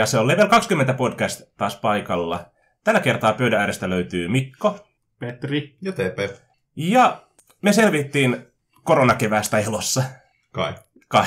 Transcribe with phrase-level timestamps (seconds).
[0.00, 2.44] Ja se on Level 20 podcast taas paikalla.
[2.84, 4.86] Tällä kertaa pöydän äärestä löytyy Mikko.
[5.18, 5.76] Petri.
[5.82, 6.36] Ja TP.
[6.76, 7.22] Ja
[7.62, 8.46] me selvittiin
[8.84, 10.02] koronakeväästä elossa.
[10.52, 10.74] Kai.
[11.08, 11.26] Kai.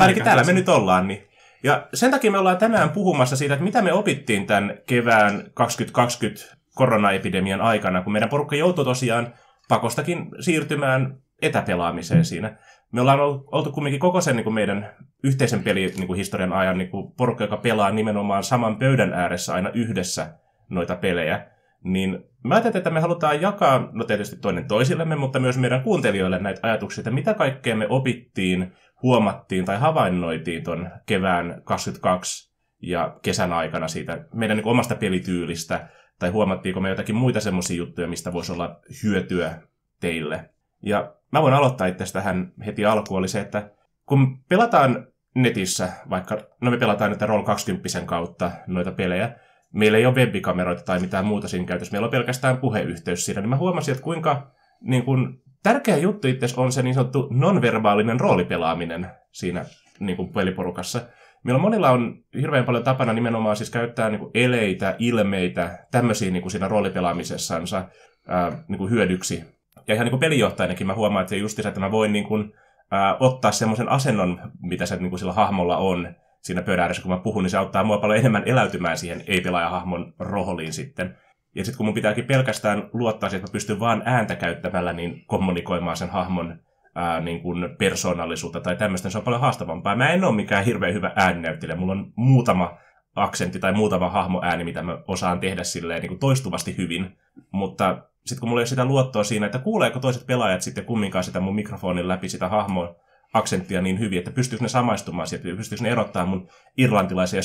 [0.00, 1.08] Ainakin täällä me nyt ollaan.
[1.08, 1.28] Niin.
[1.62, 6.56] Ja sen takia me ollaan tänään puhumassa siitä, että mitä me opittiin tämän kevään 2020
[6.74, 9.34] koronaepidemian aikana, kun meidän porukka joutui tosiaan
[9.68, 12.56] pakostakin siirtymään etäpelaamiseen siinä.
[12.92, 13.20] Me ollaan
[13.52, 14.90] oltu kumminkin koko sen niin kuin meidän
[15.22, 20.34] yhteisen pelihistorian niin ajan niin kuin porukka, joka pelaa nimenomaan saman pöydän ääressä aina yhdessä
[20.68, 21.46] noita pelejä.
[21.84, 26.38] Niin mä ajattelin, että me halutaan jakaa, no tietysti toinen toisillemme, mutta myös meidän kuuntelijoille
[26.38, 28.72] näitä ajatuksia, että mitä kaikkea me opittiin,
[29.02, 36.30] huomattiin tai havainnoitiin ton kevään 22 ja kesän aikana siitä meidän niin omasta pelityylistä, tai
[36.30, 39.62] huomattiinko me jotakin muita semmoisia juttuja, mistä voisi olla hyötyä
[40.00, 40.50] teille.
[40.82, 43.70] Ja mä voin aloittaa itse tähän heti alkuun, oli se, että
[44.06, 49.36] kun pelataan netissä, vaikka, no me pelataan nyt Roll 20 kautta noita pelejä,
[49.72, 53.48] meillä ei ole webikameroita tai mitään muuta siinä käytössä, meillä on pelkästään puheyhteys siinä, niin
[53.48, 59.06] mä huomasin, että kuinka niin kun, tärkeä juttu itse on se niin sanottu nonverbaalinen roolipelaaminen
[59.32, 59.64] siinä
[60.00, 61.00] niin kuin peliporukassa.
[61.44, 66.68] Meillä monilla on hirveän paljon tapana nimenomaan siis käyttää niin eleitä, ilmeitä, tämmöisiä niin siinä
[66.68, 67.88] roolipelaamisessansa
[68.28, 69.55] ää, niin hyödyksi.
[69.88, 72.52] Ja ihan niin kuin pelijohtajanakin mä huomaan, että just että mä voin niin kuin,
[72.90, 77.18] ää, ottaa semmoisen asennon, mitä se niin kuin sillä hahmolla on siinä pöydän kun mä
[77.18, 81.16] puhun, niin se auttaa mua paljon enemmän eläytymään siihen ei-pelaajahahmon rooliin sitten.
[81.54, 85.24] Ja sitten kun mun pitääkin pelkästään luottaa siihen, että mä pystyn vaan ääntä käyttämällä niin
[85.26, 86.58] kommunikoimaan sen hahmon
[86.94, 89.96] ää, niin kuin persoonallisuutta tai tämmöistä, niin se on paljon haastavampaa.
[89.96, 91.76] Mä en ole mikään hirveän hyvä ääninäyttelijä.
[91.76, 92.78] Mulla on muutama
[93.16, 97.18] aksentti tai muutama hahmoääni, mitä mä osaan tehdä silleen niin kuin toistuvasti hyvin.
[97.50, 101.24] Mutta sitten kun mulla ei ole sitä luottoa siinä, että kuuleeko toiset pelaajat sitten kumminkaan
[101.24, 102.94] sitä mun mikrofonin läpi sitä hahmoa,
[103.34, 107.38] aksenttia niin hyvin, että pystyykö ne samaistumaan siihen, pystyykö ne erottaa mun irlantilaisen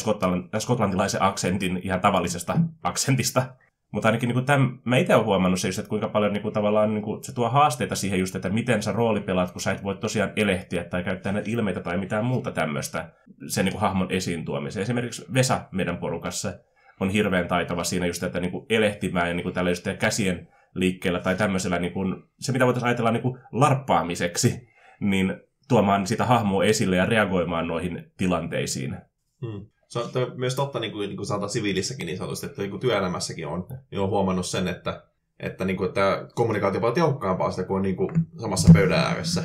[0.54, 3.46] ja skotlantilaisen aksentin ihan tavallisesta aksentista.
[3.92, 6.42] Mutta ainakin niin kuin tämän, mä itse olen huomannut se just, että kuinka paljon niin
[6.42, 9.72] kuin, tavallaan niin kuin, se tuo haasteita siihen just, että miten sä roolipelaat, kun sä
[9.72, 13.10] et voi tosiaan elehtiä tai käyttää näitä ilmeitä tai mitään muuta tämmöistä
[13.48, 14.82] sen niin kuin, hahmon esiin tuomiseen.
[14.82, 16.54] Esimerkiksi Vesa meidän porukassa
[17.00, 21.20] on hirveän taitava siinä just, että niin kuin, elehtimään ja niin kuin, just, käsien liikkeellä
[21.20, 24.68] tai tämmöisellä, niin kuin, se mitä voitaisiin ajatella niin kuin, larppaamiseksi,
[25.00, 25.34] niin
[25.68, 28.98] tuomaan sitä hahmoa esille ja reagoimaan noihin tilanteisiin.
[29.42, 29.66] Hmm.
[29.88, 32.80] Se on myös totta, niin kuin, niin kuin sanotaan siviilissäkin niin sanotusti, että niin kuin
[32.80, 35.04] työelämässäkin on, niin on huomannut sen, että,
[35.40, 38.10] että, niin kuin, että kommunikaatio on tehokkaampaa sitä, kun niin kuin,
[38.42, 39.44] samassa pöydän ääressä.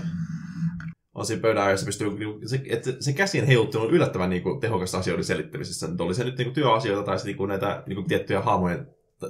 [1.15, 4.61] On siinä pöydän ääressä pystyy, niin se, että se käsien heiluttelu on yllättävän niin kuin,
[4.61, 5.87] tehokasta asioiden selittämisessä.
[5.87, 8.41] Nyt oli se nyt niin kuin, työasioita tai sitten, niin kuin, näitä niin kuin, tiettyjä
[8.41, 8.87] hahmojen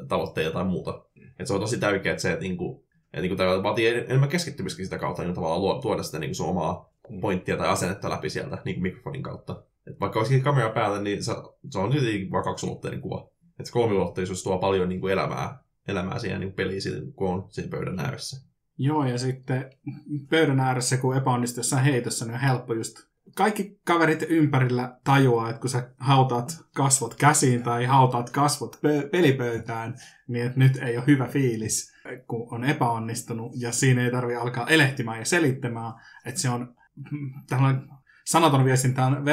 [0.09, 1.06] tavoitteita tai muuta.
[1.39, 4.29] Että se on tosi tärkeää, että se, että, niin kuin, että niin kuin, vaatii enemmän
[4.29, 8.31] keskittymistä sitä kautta niin tavallaan tuoda sitä niin kuin, sun omaa pointtia tai asennetta läpi
[8.31, 9.63] sieltä niin kuin mikrofonin kautta.
[9.87, 11.33] Et vaikka olisikin kamera päällä, niin se,
[11.71, 13.31] se on nyt vaan kaksulotteinen kuva.
[13.61, 17.71] Et se kolmiulotteisuus tuo paljon niin kuin elämää, elämää siihen niin peliin, kun on siinä
[17.71, 18.47] pöydän ääressä.
[18.79, 19.71] Joo, ja sitten
[20.31, 22.97] pöydän ääressä, kun epäonnistut jossain heitossa, niin on helppo just
[23.35, 28.81] kaikki kaverit ympärillä tajuaa, että kun sä hautaat kasvot käsiin tai hautaat kasvot
[29.13, 29.97] pelipöytään,
[30.29, 31.93] niin että nyt ei ole hyvä fiilis,
[32.29, 33.53] kun on epäonnistunut.
[33.57, 35.93] Ja siinä ei tarvitse alkaa elehtimään ja selittämään,
[36.25, 36.75] että se on
[37.49, 37.89] tällainen
[38.25, 39.25] sanaton viestintä on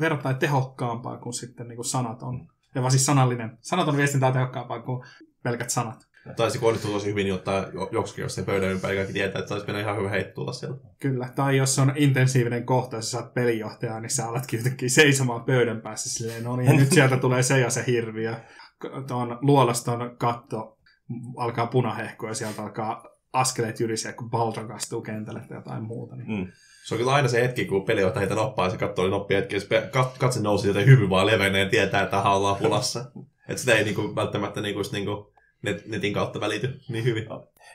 [0.00, 2.48] verrattain tehokkaampaa kuin sitten niin kuin sanat on.
[2.74, 3.58] Ja vaan siis sanallinen.
[3.60, 5.04] Sanaton viestintä on tehokkaampaa kuin
[5.42, 6.11] pelkät sanat.
[6.36, 9.48] Tai se onnistuu tosi hyvin, niin ottaa joksikin, jos se pöydän ympäri kaikki tietää, että
[9.48, 10.88] saisi mennä ihan hyvä heittua sieltä.
[11.00, 15.44] Kyllä, tai jos on intensiivinen kohta, jos sä saat pelinjohtajaa, niin sä alatkin jotenkin seisomaan
[15.44, 18.34] pöydän päässä silleen, no niin, nyt sieltä tulee se ja se hirviö.
[19.08, 20.78] Tuon luolaston katto
[21.36, 26.16] alkaa punahehkua ja sieltä alkaa askeleet jyrisiä, kun Balton kastuu kentälle tai jotain muuta.
[26.16, 26.28] Niin.
[26.28, 26.52] Mm.
[26.84, 29.38] Se on kyllä aina se hetki, kun peli ottaa heitä noppaa ja se katsoo noppia
[29.38, 29.68] hetki, jos
[30.18, 33.04] katse nousi joten hyvin vaan levenee ja tietää, että tähän ollaan pulassa.
[33.48, 35.31] että sitä ei niinku, välttämättä niinku, niinku,
[35.62, 37.24] net, netin kautta välity niin hyvin.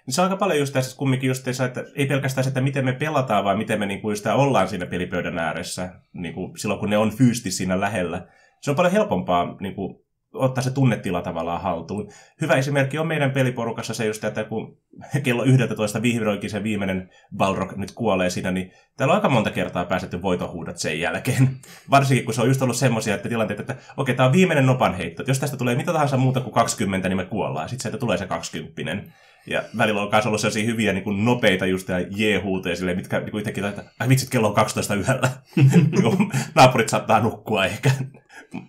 [0.06, 2.62] Niin se on aika paljon just tässä kumminkin just se, että ei pelkästään se, että
[2.62, 6.90] miten me pelataan, vaan miten me niinku just ollaan siinä pelipöydän ääressä niinku, silloin, kun
[6.90, 8.28] ne on fyysisesti siinä lähellä.
[8.62, 10.07] Se on paljon helpompaa niinku,
[10.38, 12.10] ottaa se tunnetila tavallaan haltuun.
[12.42, 14.78] Hyvä esimerkki on meidän peliporukassa se just, että kun
[15.24, 19.86] kello 11 vihdoinkin se viimeinen Balrog nyt kuolee siinä, niin täällä on aika monta kertaa
[19.86, 21.50] päästetty voitohuudot sen jälkeen.
[21.92, 24.94] Varsinkin kun se on just ollut semmoisia että tilanteet, että okei, tämä on viimeinen nopan
[24.94, 25.24] heitto.
[25.28, 27.70] Jos tästä tulee mitä tahansa muuta kuin 20, niin me kuollaan.
[27.70, 29.04] Sitten sieltä tulee se 20.
[29.48, 33.38] Ja välillä on myös ollut sellaisia hyviä niin kuin nopeita just ja jeehuuteja, mitkä niin
[33.38, 35.30] yhtäkkiä, että ai vitsit, kello on 12 yöllä.
[35.56, 37.92] Niin naapurit saattaa nukkua ehkä.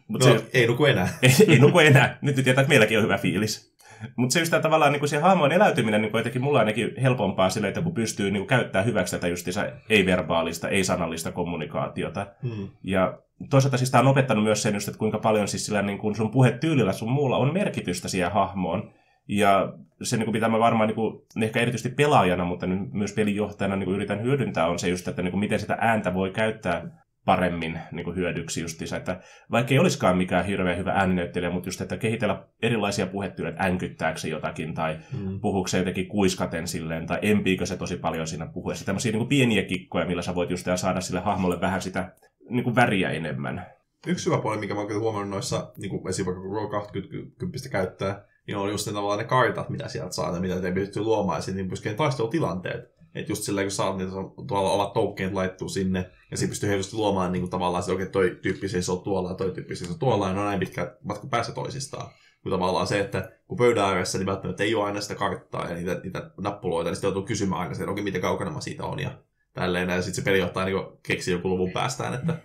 [0.08, 1.08] Mut no, se, ei nuku enää.
[1.22, 2.18] ei, ei nuku enää.
[2.22, 3.78] Nyt tietää, että meilläkin on hyvä fiilis.
[4.16, 7.68] Mutta se just tämä tavallaan niin se hahmon eläytyminen niin jotenkin mulla ainakin helpompaa sille,
[7.68, 12.26] että kun pystyy niin käyttämään hyväksi tätä justiinsa ei-verbaalista, ei-sanallista kommunikaatiota.
[12.42, 12.68] Mm.
[12.82, 13.18] Ja
[13.50, 16.14] toisaalta siis tämä on opettanut myös sen just, että kuinka paljon siis sillä niin kuin
[16.14, 18.90] sun puhetyylillä sun muulla on merkitystä siihen hahmoon.
[19.28, 19.72] Ja
[20.02, 23.76] se, niin kuin, mitä mä varmaan niin kuin, ehkä erityisesti pelaajana, mutta nyt myös pelijohtajana
[23.76, 27.04] niin kuin yritän hyödyntää, on se just, että niin kuin, miten sitä ääntä voi käyttää
[27.28, 29.20] paremmin niin kuin hyödyksi justiinsa, että
[29.50, 34.18] vaikka ei olisikaan mikään hirveän hyvä ääninäyttelijä, mutta just, että kehitellä erilaisia puhetyylejä, että änkyttääkö
[34.18, 35.40] se jotakin, tai Mm.
[35.40, 38.86] puhuuko se jotenkin kuiskaten silleen, tai empiikö se tosi paljon siinä puhuessa.
[38.86, 42.12] Tämmöisiä niin kuin pieniä kikkoja, millä sä voit just saada sille hahmolle vähän sitä
[42.50, 43.66] niin kuin väriä enemmän.
[44.06, 48.24] Yksi hyvä puoli, mikä mä oon kyllä huomannut noissa, niin kuin esimerkiksi Roll 20 käyttää,
[48.46, 51.38] niin on just ne tavallaan ne kartat, mitä sieltä saa, ja mitä te pystyy luomaan,
[51.38, 52.97] ja sitten niin taistelutilanteet.
[53.14, 54.12] Että just silleen, kun saat niitä
[54.48, 58.06] tuolla ovat toukkeet laittuu sinne, ja sitten pystyy helposti luomaan niin kuin tavallaan se, okei,
[58.06, 61.26] toi tyyppi seisoo tuolla, ja toi tyyppi seisoo tuolla, ja ne on näin pitkä matka
[61.26, 62.10] päässä toisistaan.
[62.42, 65.74] Kun tavallaan se, että kun pöydän ääressä, niin välttämättä ei ole aina sitä karttaa ja
[65.74, 68.98] niitä, niitä nappuloita, niin sitten joutuu kysymään aina, että okei, miten kaukana mä siitä on,
[68.98, 69.10] ja
[69.52, 72.38] tälleen, ja sitten se pelijohtaja niin keksii joku luvun päästään, että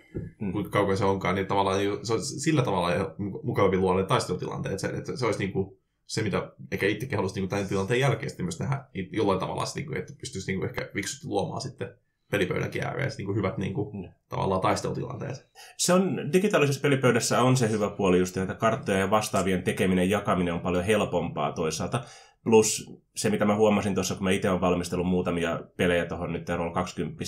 [0.44, 0.52] Mm.
[0.52, 4.72] kuinka kaukana se onkaan, niin tavallaan niin se on sillä tavalla mukavampi luoda ne taistelutilanteet,
[4.74, 8.00] että se, että se olisi niin kuin se, mitä ehkä itsekin haluaisi niin tämän tilanteen
[8.00, 11.26] jälkeen sitten myös nähdä it- jollain tavalla, niin kuin, että pystyisi niin kuin ehkä fiksusti
[11.26, 11.88] luomaan sitten
[12.30, 14.12] pelipöydänkin ääreen niin kuin hyvät niin kuin, Mm.
[14.28, 15.48] tavallaan taistelutilanteet.
[15.76, 20.54] Se on, digitaalisessa pelipöydässä on se hyvä puoli just, että karttojen ja vastaavien tekeminen, jakaminen
[20.54, 22.04] on paljon helpompaa toisaalta.
[22.44, 26.48] Plus se, mitä mä huomasin tuossa, kun mä itse olen valmistellut muutamia pelejä tuohon nyt
[26.48, 27.24] Roll 20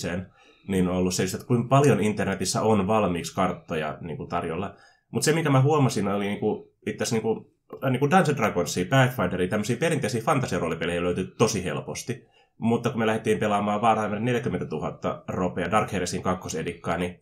[0.68, 4.74] niin on ollut se että kuinka paljon internetissä on valmiiksi karttoja niin kuin tarjolla.
[5.10, 7.46] Mutta se, mikä mä huomasin, oli niin kuin, itse asiassa niin kuin,
[7.90, 12.26] niin kuin Dungeon Dragonsia, Pathfinderia, tämmöisiä perinteisiä fantasiaroolipelejä löytyy tosi helposti.
[12.58, 17.18] Mutta kun me lähdettiin pelaamaan Warhammer 40 000 ropea Dark Heresin kakkosedikkaa, niin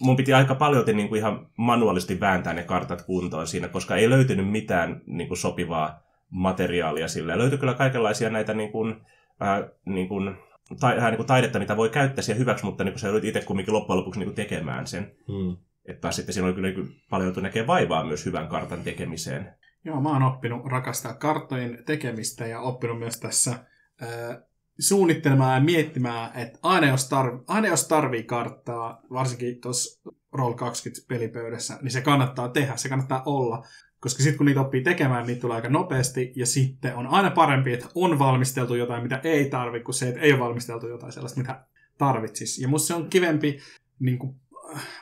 [0.00, 4.10] mun piti aika paljon niin kuin ihan manuaalisesti vääntää ne kartat kuntoon siinä, koska ei
[4.10, 7.38] löytynyt mitään niin kuin sopivaa materiaalia sille.
[7.38, 8.94] Löytyi kyllä kaikenlaisia näitä niin kuin,
[9.40, 10.36] ää, niin kuin,
[10.80, 13.24] tai, vähän niin kuin taidetta, mitä voi käyttää siihen hyväksi, mutta niin kuin sä joudut
[13.24, 15.12] itse kumminkin loppujen lopuksi niin kuin tekemään sen.
[15.28, 15.56] Hmm.
[15.84, 19.54] Että sitten siinä oli kyllä niin paljon joutu näkemään vaivaa myös hyvän kartan tekemiseen.
[19.84, 23.64] Joo, mä oon oppinut rakastaa karttojen tekemistä ja oppinut myös tässä
[24.00, 24.42] ää,
[24.78, 31.08] suunnittelemaan ja miettimään, että aina jos, tarv, aina jos tarvii karttaa, varsinkin tuossa Roll 20
[31.08, 33.66] pelipöydässä, niin se kannattaa tehdä, se kannattaa olla.
[34.00, 37.72] Koska sitten kun niitä oppii tekemään, niitä tulee aika nopeasti, ja sitten on aina parempi,
[37.72, 41.40] että on valmisteltu jotain, mitä ei tarvi, kuin se, että ei ole valmisteltu jotain sellaista,
[41.40, 41.64] mitä
[41.98, 42.62] tarvitsisi.
[42.62, 43.58] Ja musta se on kivempi,
[43.98, 44.36] niin kuin,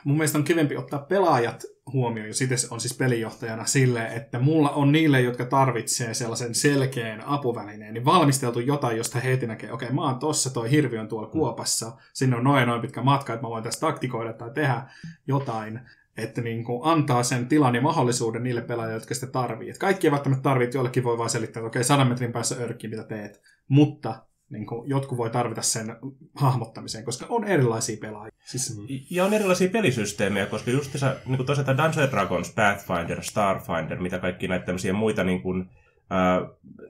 [0.03, 1.63] mun mielestä on kivempi ottaa pelaajat
[1.93, 7.23] huomioon, jos itse on siis pelijohtajana silleen, että mulla on niille, jotka tarvitsee sellaisen selkeän
[7.25, 11.07] apuvälineen, niin valmisteltu jotain, josta he heti näkee, okei, mä oon tossa, toi hirvi on
[11.07, 14.83] tuolla kuopassa, sinne on noin noin pitkä matka, että mä voin tässä taktikoida tai tehdä
[15.27, 15.79] jotain,
[16.17, 19.73] että niin kuin antaa sen tilan ja mahdollisuuden niille pelaajille, jotka sitä tarvii.
[19.79, 23.03] Kaikki ei välttämättä tarvitse, jollekin voi vain selittää, että okei, sadan metrin päässä örkki, mitä
[23.03, 23.41] teet.
[23.67, 25.95] Mutta niin kuin, jotkut voi tarvita sen
[26.35, 28.31] hahmottamiseen, koska on erilaisia pelaajia.
[28.45, 28.87] Siis, Mm.
[29.09, 34.19] Ja on erilaisia pelisysteemejä, koska just tässä, niin kuin tosiaan Dungeons Dragons, Pathfinder, Starfinder, mitä
[34.19, 35.69] kaikki näitä tämmöisiä muita niin kuin,
[36.09, 36.41] ää,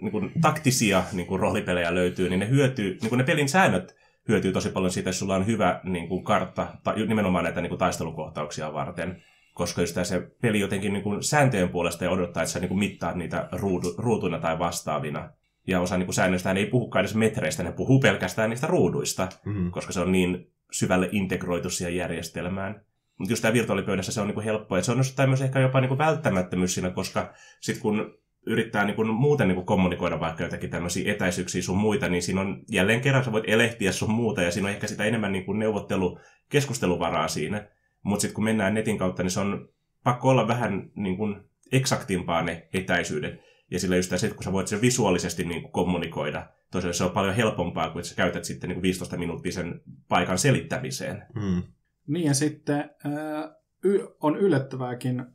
[0.02, 3.96] niin kuin taktisia niin kuin roolipelejä löytyy, niin ne hyötyy, niin kuin ne pelin säännöt
[4.28, 7.70] hyötyy tosi paljon siitä, jos sulla on hyvä niin kuin kartta, tai nimenomaan näitä niin
[7.70, 9.24] kuin taistelukohtauksia varten,
[9.54, 12.80] koska just se peli jotenkin niin kuin sääntöjen puolesta ja odottaa, että sä niin kuin
[12.80, 13.50] mittaat niitä
[13.98, 15.30] ruutuina tai vastaavina.
[15.70, 19.72] Ja osa niin kuin säännöistä ei puhukaan edes metreistä, ne puhuu pelkästään niistä ruuduista Hmm.
[19.72, 22.82] koska se on niin syvälle integroitu siihen järjestelmään.
[23.20, 25.98] Mutta just tämä virtuaalipöydässä se on niinku helppoa, ja se on myös ehkä jopa niinku
[25.98, 31.78] välttämättömyys siinä, koska sitten kun yrittää niinku muuten niinku kommunikoida vaikka jotakin tämmöisiä etäisyyksiä sun
[31.78, 34.88] muita, niin siinä on jälleen kerran sä voit elehtiä sun muuta, ja siinä on ehkä
[34.88, 37.68] sitä enemmän niinku neuvottelu, keskusteluvaraa siinä.
[38.04, 39.70] Mutta sitten kun mennään netin kautta, niin se on
[40.04, 41.36] pakko olla vähän niinku
[41.72, 43.49] eksaktimpaa ne etäisyydet.
[43.72, 47.12] Ja sillä just se, että kun sä voit sen visuaalisesti niinku kommunikoida, tosiaan se on
[47.12, 51.24] paljon helpompaa kuin että sä käytät sitten niin 15 minuuttia sen paikan selittämiseen.
[51.40, 51.64] Hmm.
[52.08, 55.26] Niin ja sitten ää, y- on yllättävääkin,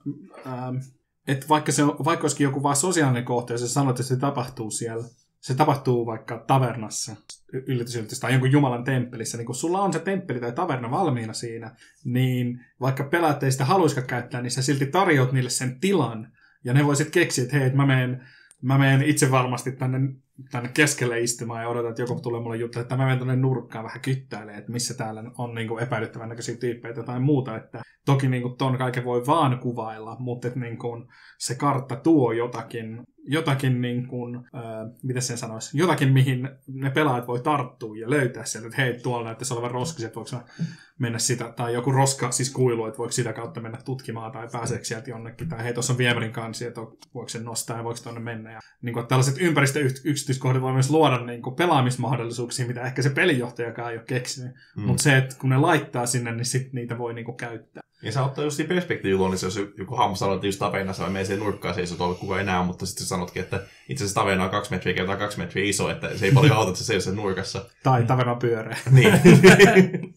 [0.45, 0.73] ää,
[1.29, 4.17] että vaikka, se on, vaikka olisikin joku vaan sosiaalinen kohta ja sä sanot, että se
[4.17, 5.05] tapahtuu siellä,
[5.41, 7.17] se tapahtuu vaikka tavernassa,
[7.53, 10.91] y- yllätys, yllätys, tai jonkun Jumalan temppelissä, niin kun sulla on se temppeli tai taverna
[10.91, 15.81] valmiina siinä, niin vaikka pelaat ei sitä haluaisikaan käyttää, niin sä silti tarjoat niille sen
[15.81, 16.33] tilan,
[16.65, 18.27] ja ne voisit keksiä, että hei, mä menen,
[18.63, 19.99] mä menen itse varmasti tänne
[20.51, 23.85] tänne keskelle istumaan ja odotan, että joku tulee mulle juttu, että mä menen tuonne nurkkaan
[23.85, 27.57] vähän kyttäilee, että missä täällä on niin kuin epäilyttävän näköisiä tyyppejä tai muuta.
[27.57, 31.97] Että toki niin kuin ton kaiken voi vaan kuvailla, mutta että niin kuin se kartta
[31.97, 34.43] tuo jotakin, jotakin niin kuin, äh,
[35.03, 39.25] miten sen sanoisi, jotakin mihin ne pelaajat voi tarttua ja löytää sieltä, että hei, tuolla
[39.25, 40.31] näyttäisi olevan roskiset, voiko
[40.99, 44.85] mennä sitä, tai joku roska, siis kuilu, että voiko sitä kautta mennä tutkimaan tai pääseekö
[44.85, 46.81] sieltä jonnekin, tai hei, tuossa on viemärin kansi, että
[47.15, 48.53] voiko se nostaa ja voiko tuonne mennä.
[48.53, 49.39] Ja, niin kuin, tällaiset
[50.25, 54.53] ympäristöyksityiskohdat voi myös luoda niin kuin, pelaamismahdollisuuksia, mitä ehkä se pelijohtajakaan ei ole keksinyt.
[54.77, 54.83] Mm.
[54.83, 57.83] Mutta se, että kun ne laittaa sinne, niin sit niitä voi niin kuin, käyttää.
[58.03, 61.07] Ja se ottaa just perspektiivin niin se jos joku hahmo sanoo, että just Tavena saa
[61.07, 64.51] menee siihen nurkkaan seisoo tuolla kuka enää, mutta sitten sanotkin, että itse asiassa Tavena on
[64.51, 67.65] kaksi metriä kertaa kaksi metriä iso, että se ei paljon auta, että se seisoo nurkassa.
[67.83, 68.77] Tai Tavena pyöreä.
[68.91, 69.13] niin.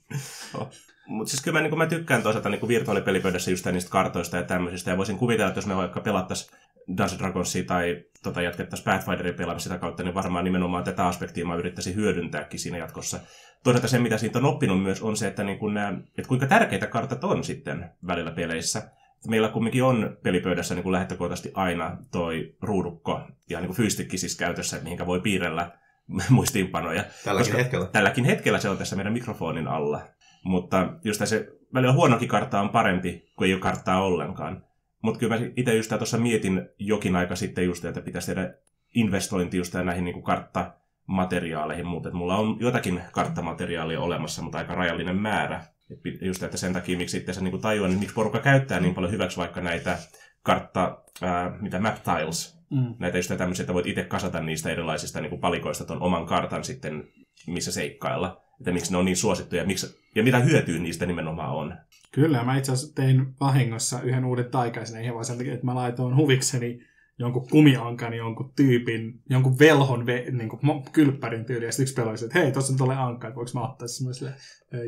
[1.07, 4.91] Mutta siis kyllä mä, niin mä tykkään toisaalta niin virtuaalipelipöydässä just niistä kartoista ja tämmöisistä.
[4.91, 6.51] Ja voisin kuvitella, että jos me vaikka pelattaisiin
[6.87, 11.55] Dungeons Dragonsia tai tota, jatkettaisiin Pathfinderin pelaamista sitä kautta, niin varmaan nimenomaan tätä aspektia mä
[11.55, 13.19] yrittäisin hyödyntääkin siinä jatkossa.
[13.63, 16.47] Toisaalta se, mitä siitä on oppinut myös, on se, että, niin kun nämä, että kuinka
[16.47, 18.91] tärkeitä kartat on sitten välillä peleissä.
[19.27, 25.05] Meillä kumminkin on pelipöydässä niin lähtökohtaisesti aina toi ruudukko ja niin fyystikki siis käytössä, mihinkä
[25.05, 25.71] voi piirrellä
[26.29, 27.03] muistiinpanoja.
[27.25, 27.85] Tälläkin hetkellä.
[27.85, 30.01] Tälläkin hetkellä se on tässä meidän mikrofonin alla.
[30.43, 34.66] Mutta just se välillä huonokin kartta on parempi, kuin ei ole karttaa ollenkaan.
[35.03, 38.53] Mutta kyllä mä itse just tuossa mietin jokin aika sitten just, että pitäisi tehdä
[38.95, 45.63] investointi just näihin niin karttamateriaaleihin, mutta mulla on jotakin karttamateriaalia olemassa, mutta aika rajallinen määrä.
[45.91, 49.11] Et just, että sen takia, miksi itse niin tajuan, että miksi porukka käyttää niin paljon
[49.11, 49.97] hyväksi vaikka näitä
[50.43, 52.95] kartta, ää, mitä map tiles, mm.
[52.99, 56.63] näitä just tämmöisiä, että voit itse kasata niistä erilaisista niin kuin palikoista ton oman kartan
[56.63, 57.03] sitten,
[57.47, 61.55] missä seikkailla että miksi ne on niin suosittuja ja, miksi, ja mitä hyötyä niistä nimenomaan
[61.55, 61.77] on.
[62.11, 65.75] Kyllä, mä itse asiassa tein vahingossa yhden uuden taikaisen ihan vaan sen takia, että mä
[65.75, 66.79] laitoin huvikseni
[67.19, 72.25] jonkun kumiankan, jonkun tyypin, jonkun velhon ve, niin kuin, kylppärin tyyli, ja sitten yksi pelasi,
[72.25, 74.13] että hei, tuossa on tuolle anka, että voiko mä ottaa sen?
[74.13, 74.33] Sille,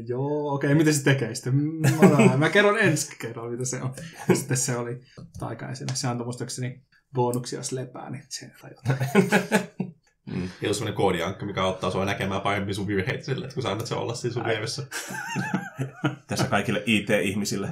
[0.08, 1.56] joo, okei, okay, miten se tekee sitten?
[1.56, 3.94] Mä, mä kerron ensi kerran, mitä se on.
[4.30, 5.00] Ja sitten se oli
[5.40, 5.96] taikaisena.
[5.96, 6.84] Se antoi muistaakseni
[7.14, 8.52] bonuksia, jos lepää, niin se
[10.36, 10.44] Mm.
[10.62, 13.72] Ja jos sellainen koodiankka, mikä auttaa sua näkemään paremmin sun virheitä sille, että kun sä
[13.72, 14.84] annat se olla siinä sun vieressä.
[16.28, 17.70] Tässä kaikille IT-ihmisille.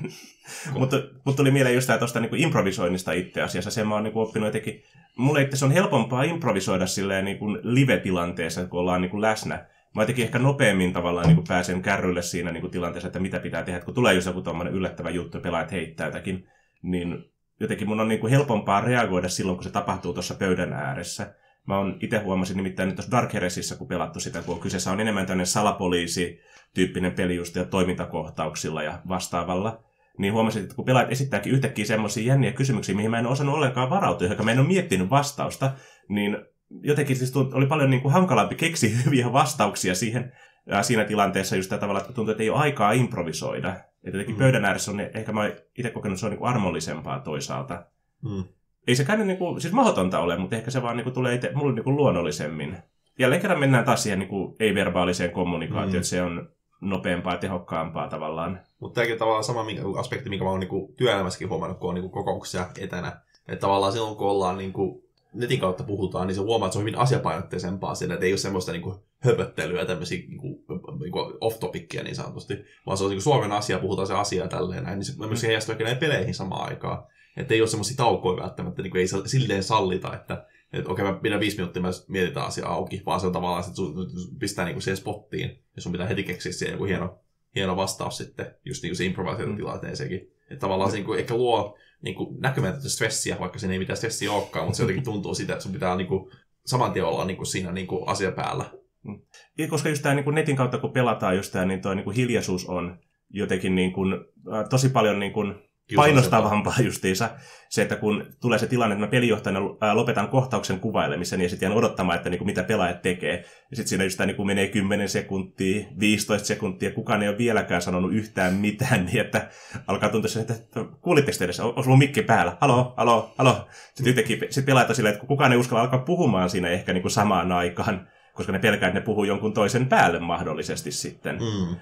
[0.78, 3.70] mutta, mutta tuli mieleen just tuosta niinku improvisoinnista itse asiassa.
[3.70, 4.82] Sen mä oon niinku oppinut jotenkin.
[5.16, 9.66] Mulle itse se on helpompaa improvisoida silleen niinku live-tilanteessa, kun ollaan niinku läsnä.
[9.94, 13.80] Mä jotenkin ehkä nopeammin tavallaan niinku pääsen kärrylle siinä niinku tilanteessa, että mitä pitää tehdä.
[13.80, 16.48] Kun tulee just joku tommonen yllättävä juttu, pelaajat heittää jotakin,
[16.82, 17.24] niin
[17.60, 21.34] jotenkin mun on niinku helpompaa reagoida silloin, kun se tapahtuu tuossa pöydän ääressä.
[21.66, 25.00] Mä oon itse huomasin nimittäin nyt tuossa Dark Heresissä, kun pelattu sitä, kun kyseessä on
[25.00, 29.84] enemmän tämmöinen salapoliisi-tyyppinen peli just ja toimintakohtauksilla ja vastaavalla,
[30.18, 33.90] niin huomasin, että kun pelaajat esittääkin yhtäkkiä semmoisia jänniä kysymyksiä, mihin mä en osannut ollenkaan
[33.90, 35.72] varautua, joka mä en ole miettinyt vastausta,
[36.08, 36.38] niin
[36.82, 40.32] jotenkin siis oli paljon niin kuin hankalampi keksiä hyviä vastauksia siihen
[40.66, 43.68] ja siinä tilanteessa just tällä tavalla, että tuntuu, että ei ole aikaa improvisoida.
[43.68, 44.38] Että jotenkin mm.
[44.38, 47.86] pöydän ääressä on, ehkä mä itse kokenut, että se on niin kuin armollisempaa toisaalta.
[48.22, 48.44] Mm
[48.86, 51.50] ei se niin kuin, siis mahdotonta ole, mutta ehkä se vaan niin kuin, tulee itse,
[51.54, 52.76] mulle niin kuin luonnollisemmin.
[53.18, 55.96] Jälleen kerran mennään taas siihen niin kuin, ei-verbaaliseen kommunikaatioon, mm.
[55.96, 56.48] että se on
[56.80, 58.60] nopeampaa ja tehokkaampaa tavallaan.
[58.80, 59.64] Mutta tämäkin tavallaan sama
[59.98, 63.20] aspekti, minkä mä oon niin työelämässäkin huomannut, kun on niin kokouksia etänä.
[63.48, 65.02] Että tavallaan silloin, kun ollaan niin kuin,
[65.34, 68.38] netin kautta puhutaan, niin se huomaa, että se on hyvin asiapainotteisempaa sillä, että ei ole
[68.38, 70.64] semmoista niin kuin, höpöttelyä, tämmöisiä niin kuin,
[71.00, 72.54] niin kuin off-topickia niin sanotusti,
[72.86, 75.26] vaan se on niin kuin, suoran asia, puhutaan se asia tälleen näin, niin se mm.
[75.26, 77.04] myös heijastuu ehkä näihin peleihin samaan aikaan.
[77.36, 81.12] Että ei ole semmoisia taukoja välttämättä, niin kuin ei silleen sallita, että, että okei, mä
[81.12, 83.94] pidän viisi minuuttia, mä mietitään asiaa auki, vaan se on tavallaan, että sun
[84.38, 87.18] pistää niin kuin siihen spottiin, ja sun pitää heti keksiä siihen joku hieno,
[87.54, 90.20] hieno vastaus sitten, just niin kuin se improvisaatiotilanteeseenkin.
[90.20, 90.26] Mm.
[90.50, 93.96] Että tavallaan se niin kuin, ehkä luo niin kuin, näkymätöntä stressiä, vaikka siinä ei mitään
[93.96, 96.30] stressiä olekaan, mutta se jotenkin tuntuu sitä, että sun pitää niin kuin,
[96.66, 98.64] saman tien olla niin kuin, siinä niin kuin, asia päällä.
[99.02, 99.20] Mm.
[99.58, 102.04] Ja koska just tämä niin kuin netin kautta, kun pelataan just tämä, niin tuo niin
[102.04, 102.98] kuin hiljaisuus on
[103.30, 104.12] jotenkin niin kuin,
[104.52, 105.54] äh, tosi paljon niin kuin,
[105.94, 107.30] painostavampaa justiinsa
[107.68, 109.60] se, että kun tulee se tilanne, että mä pelijohtajana
[109.92, 113.44] lopetan kohtauksen kuvailemisen ja sitten jään odottamaan, että niin kuin mitä pelaajat tekee.
[113.70, 117.82] Ja sitten siinä just niin kuin menee 10 sekuntia, 15 sekuntia, kukaan ei ole vieläkään
[117.82, 119.48] sanonut yhtään mitään, niin että
[119.86, 120.54] alkaa tuntua se, että
[121.00, 123.68] kuulitteko edes, on sulla mikki päällä, halo, halo, halo.
[123.94, 127.02] Sitten yhtäkkiä sit pelaajat on silleen, että kukaan ei uskalla alkaa puhumaan siinä ehkä niin
[127.02, 131.36] kuin samaan aikaan, koska ne pelkää, että ne puhuu jonkun toisen päälle mahdollisesti sitten.
[131.36, 131.76] Mm.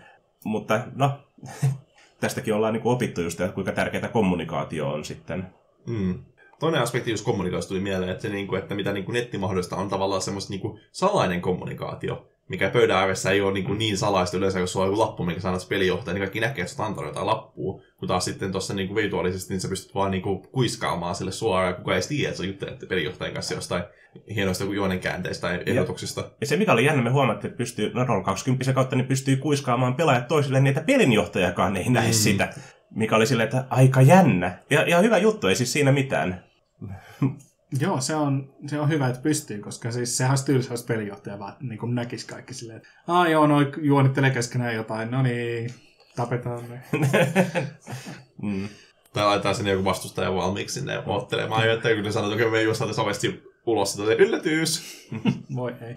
[0.45, 1.13] Mutta no,
[2.25, 5.47] tästäkin ollaan niin kuin opittu just, että kuinka tärkeää kommunikaatio on sitten.
[5.87, 6.25] Mm.
[6.61, 9.39] Toinen aspekti just kommunikaatio tuli mieleen, että, se, niin kuin, että mitä niin kuin netti
[9.39, 12.29] mahdollista on tavallaan semmoista niin kuin salainen kommunikaatio.
[12.49, 15.25] Mikä pöydän ääressä ei ole niin, kuin niin salaista yleensä, jos sulla on joku lappu,
[15.25, 17.81] minkä sanot pelijohtaja, niin kaikki näkee, että sä antanut jotain lappua.
[17.99, 21.33] Kun taas sitten tuossa niin kuin virtuaalisesti, niin sä pystyt vaan niin kuin kuiskaamaan sille
[21.33, 23.85] suoraan, ja kukaan ei tiedä, että sä juttelet pelijohtajan kanssa jostain
[24.35, 26.31] hienoista juonen käänteistä tai ehdotuksista.
[26.41, 29.37] Ja se mikä oli jännä, me huomattiin, että pystyy, no Roll 20 kautta, niin pystyy
[29.37, 32.13] kuiskaamaan pelaajat toisille, niin että pelinjohtajakaan ei näe mm.
[32.13, 32.55] sitä.
[32.91, 34.59] Mikä oli silleen, että aika jännä.
[34.71, 36.45] Ja, ja hyvä juttu, ei siis siinä mitään.
[37.81, 41.39] Joo, se on, se on hyvä, että pystyy, koska siis sehän olisi tylsä, jos pelijohtaja
[41.39, 45.71] vaan niin kuin näkisi kaikki silleen, että aah joo, noi juonittelee keskenään jotain, no niin,
[46.17, 46.83] tapetaan ne.
[48.43, 48.69] mm.
[49.13, 53.01] Tai laitetaan sinne joku vastustaja valmiiksi sinne ottelemaan, ja että ne sanoo, että me juostaan
[53.01, 54.83] ovesti ulos, sitä se yllätys.
[55.57, 55.97] Voi ei.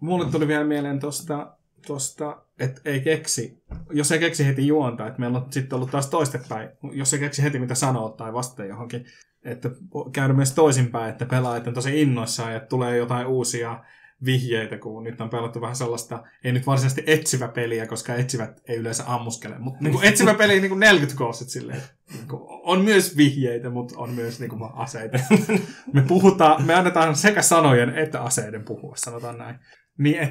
[0.00, 5.20] Mulle tuli vielä mieleen tosta, tosta että ei keksi, jos ei keksi heti juonta, että
[5.20, 9.06] meillä on sitten ollut taas toistepäin, jos ei keksi heti mitä sanoa tai vastata johonkin,
[9.46, 9.70] että
[10.12, 13.84] käydä myös toisinpäin, että pelaajat on tosi innoissaan ja tulee jotain uusia
[14.24, 18.76] vihjeitä, kun nyt on pelattu vähän sellaista, ei nyt varsinaisesti etsivä peliä, koska etsivät ei
[18.76, 21.82] yleensä ammuskele, mutta niin etsivä peli niin kuin 40 koosit silleen.
[22.12, 22.26] Niin
[22.62, 25.18] on myös vihjeitä, mutta on myös niin kuin, aseita.
[25.92, 29.58] Me puhutaan, me annetaan sekä sanojen että aseiden puhua, sanotaan näin.
[29.98, 30.30] Niin et,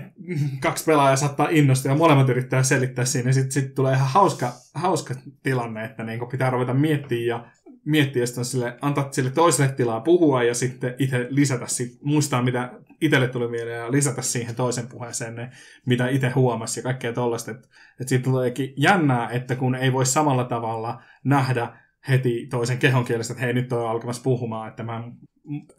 [0.59, 3.31] kaksi pelaajaa saattaa innostua ja molemmat yrittää selittää siinä.
[3.31, 7.45] Sitten sit tulee ihan hauska, hauska tilanne, että niin pitää ruveta miettiä ja
[7.85, 12.71] miettiä sitten sille, antaa sille toiselle tilaa puhua ja sitten itse lisätä, sit, muistaa mitä
[13.01, 15.51] itselle tuli mieleen ja lisätä siihen toisen puheeseen ne,
[15.85, 17.51] mitä itse huomasi ja kaikkea tollaista.
[17.51, 17.67] Että
[18.01, 21.77] et siitä tuleekin jännää, että kun ei voi samalla tavalla nähdä
[22.09, 25.03] heti toisen kehon kielestä, että hei nyt on alkamassa puhumaan, että mä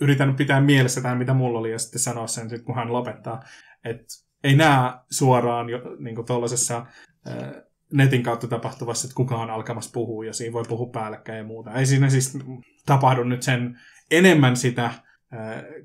[0.01, 3.43] yritän pitää mielessä tämän, mitä mulla oli, ja sitten sanoa sen, kun hän lopettaa.
[3.85, 4.05] Että
[4.45, 6.87] ei näe suoraan jo, niin tuollaisessa
[7.93, 11.73] netin kautta tapahtuvassa, että kuka on alkamassa puhua ja siinä voi puhua päällekkäin ja muuta.
[11.73, 12.39] Ei siinä siis
[12.87, 14.91] tapahdu nyt sen enemmän sitä,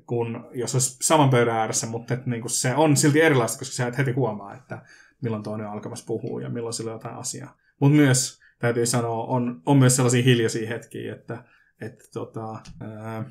[0.06, 3.86] kuin jos olisi saman pöydän ääressä, mutta että niin se on silti erilaista, koska sä
[3.86, 4.82] et heti huomaa, että
[5.22, 7.56] milloin toinen on alkamassa puhua ja milloin sillä on jotain asiaa.
[7.80, 11.44] Mutta myös, täytyy sanoa, on, on myös sellaisia hiljaisia hetkiä, että,
[11.80, 13.24] että tota, ää,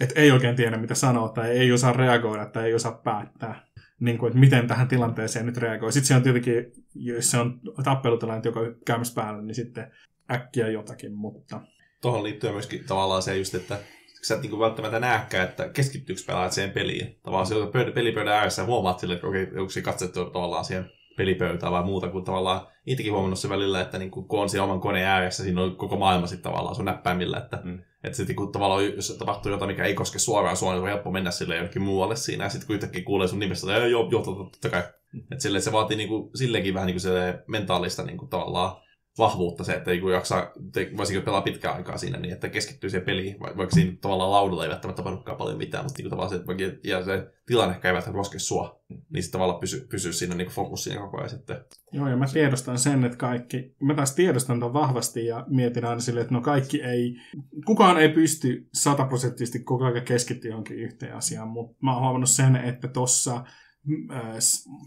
[0.00, 3.67] et ei oikein tiedä, mitä sanoa, tai ei osaa reagoida, tai ei osaa päättää
[4.00, 5.92] niin kuin, että miten tähän tilanteeseen nyt reagoi.
[5.92, 9.92] Sitten se on tietenkin, jos se on tappelutilanne, joka on käymässä päällä, niin sitten
[10.30, 11.60] äkkiä jotakin, mutta...
[12.02, 13.78] Tuohon liittyy myöskin tavallaan se just, että
[14.22, 17.20] sä et niinku välttämättä näekään, että keskittyykö pelaajat siihen peliin.
[17.22, 21.72] Tavallaan se pöydä, pelipöydän ääressä huomaat sille, että okei, onko se katsettu tavallaan siihen pelipöytään
[21.72, 25.06] vai muuta, kuin tavallaan itsekin huomannut se välillä, että niin kun on siinä oman koneen
[25.06, 27.78] ääressä, siinä on koko maailma sitten tavallaan sun näppäimillä, että mm.
[28.04, 31.10] Että sitten kun tavallaan, jos tapahtuu jotain, mikä ei koske suoraan sua, niin on helppo
[31.10, 32.44] mennä sille jonnekin muualle siinä.
[32.44, 34.82] Ja sitten kun yhtäkkiä kuulee sun nimestä, että joo, joo, totta kai.
[35.32, 38.76] Että se vaatii niinku, silleenkin vähän niinku se mentaalista niinku, tavallaan
[39.18, 40.52] vahvuutta se, että ei jaksaa,
[40.96, 44.70] voisiko pelaa pitkään aikaa siinä, niin että keskittyy siihen peliin, vaikka siinä tavallaan laudalla ei
[44.70, 48.18] välttämättä tapahdukaan paljon mitään, mutta niin tavallaan se, että ja se tilanne ehkä ei välttämättä
[48.18, 51.56] koske sua, niin sitten tavallaan pysyy, pysyy siinä niin fokus siinä koko ajan sitten.
[51.92, 56.00] Joo, ja mä tiedostan sen, että kaikki, mä taas tiedostan tämän vahvasti ja mietin aina
[56.00, 57.16] silleen, että no kaikki ei,
[57.66, 62.56] kukaan ei pysty sataprosenttisesti koko ajan keskittyä johonkin yhteen asiaan, mutta mä oon huomannut sen,
[62.56, 63.44] että tuossa
[64.12, 64.22] äh,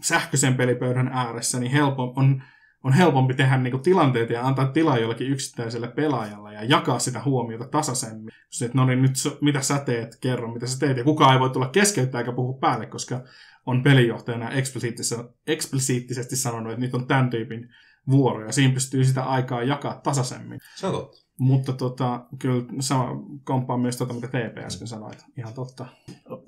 [0.02, 2.42] sähköisen pelipöydän ääressä niin helppo on
[2.84, 7.64] on helpompi tehdä niinku tilanteet ja antaa tilaa jollekin yksittäiselle pelaajalle ja jakaa sitä huomiota
[7.64, 8.32] tasaisemmin.
[8.46, 10.96] Jos että no niin nyt mitä sä teet, kerro mitä sä teet.
[10.96, 13.20] Ja kukaan ei voi tulla keskeyttää eikä puhua päälle, koska
[13.66, 14.50] on pelijohtajana
[15.46, 17.68] eksplisiittisesti sanonut, että nyt on tämän tyypin
[18.10, 20.60] vuoro ja siinä pystyy sitä aikaa jakaa tasaisemmin.
[20.76, 21.22] Se on totta.
[21.38, 23.08] Mutta tota, kyllä sama
[23.44, 25.24] komppaa myös tota, mitä TP äsken sanoit.
[25.36, 25.86] Ihan totta.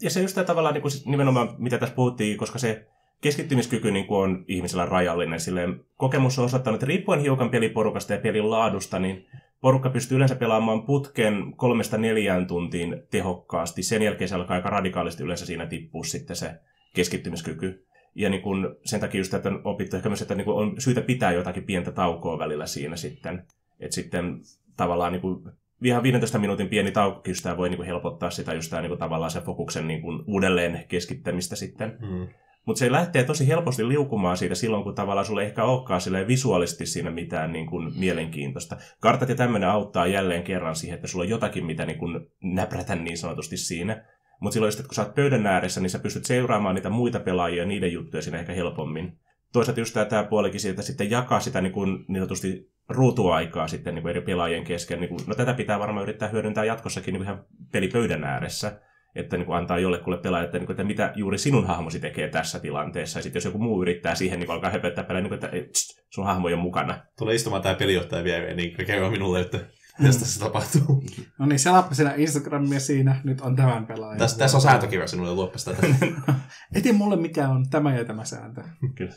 [0.02, 2.88] Ja se just tavallaan niin kuin nimenomaan, mitä tässä puhuttiin, koska se
[3.24, 5.40] keskittymiskyky niin kuin on ihmisellä rajallinen.
[5.40, 9.26] Silleen, kokemus on osoittanut, että riippuen hiukan peliporukasta ja pelin laadusta, niin
[9.60, 13.82] porukka pystyy yleensä pelaamaan putken kolmesta neljään tuntiin tehokkaasti.
[13.82, 16.50] Sen jälkeen se alkaa aika radikaalisti yleensä siinä tippua sitten se
[16.94, 17.86] keskittymiskyky.
[18.14, 21.00] Ja niin kun sen takia just, että on opittu ehkä myös, että niin on syytä
[21.00, 23.46] pitää jotakin pientä taukoa välillä siinä sitten.
[23.80, 24.40] Että sitten
[24.76, 25.44] tavallaan niin kuin
[25.82, 29.30] ihan 15 minuutin pieni taukokin voi niin kuin helpottaa sitä just tämä, niin kuin tavallaan
[29.30, 31.98] se fokuksen niin kuin uudelleen keskittämistä sitten.
[32.00, 32.26] Hmm.
[32.66, 37.10] Mutta se lähtee tosi helposti liukumaan siitä silloin, kun tavallaan sulle ehkä olekaan visuaalisesti siinä
[37.10, 38.76] mitään niin kuin mielenkiintoista.
[39.00, 42.94] Kartat ja tämmöinen auttaa jälleen kerran siihen, että sulla on jotakin, mitä niin kuin näprätä
[42.94, 44.04] niin sanotusti siinä.
[44.40, 47.66] Mutta silloin kun sä oot pöydän ääressä, niin sä pystyt seuraamaan niitä muita pelaajia ja
[47.66, 49.18] niiden juttuja siinä ehkä helpommin.
[49.52, 54.02] Toisaalta just tämä puolikin siitä sitten jakaa sitä niin, kuin, niin sanotusti ruutuaikaa sitten niin
[54.02, 55.00] kuin eri pelaajien kesken.
[55.00, 58.80] Niin kuin, no tätä pitää varmaan yrittää hyödyntää jatkossakin niin kuin ihan pelipöydän ääressä
[59.14, 62.28] että niin kuin antaa jollekulle pelaajalle, että, niin kuin, että mitä juuri sinun hahmosi tekee
[62.28, 63.18] tässä tilanteessa.
[63.18, 66.00] Ja sitten jos joku muu yrittää siihen, niin alkaa höpöttää pelejä, niin kuin, että tst,
[66.10, 67.04] sun hahmo on mukana.
[67.18, 69.60] Tulee istumaan tämä pelijohtaja viereen, niin kerro minulle, että
[70.06, 71.04] Jos tässä tapahtuu.
[71.38, 74.18] No niin, selappa sinä Instagramia siinä, nyt on tämän pelaajan.
[74.18, 75.86] Tässä, tässä on sääntökirja sinulle luoppas tätä.
[76.74, 78.62] Eti mulle mikä on tämä ja tämä sääntö.
[78.94, 79.14] Kyllä.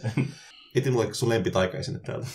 [0.76, 2.28] Eti mulle sun lempitaika sinne täältä.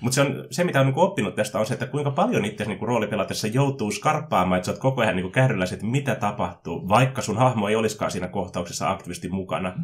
[0.00, 2.64] Mutta se, on, se, mitä on niin oppinut tästä, on se, että kuinka paljon itse
[2.64, 7.22] niin roolipelatessa joutuu skarppaamaan, että sä oot koko ajan niin kärryllä, että mitä tapahtuu, vaikka
[7.22, 9.74] sun hahmo ei olisikaan siinä kohtauksessa aktiivisesti mukana.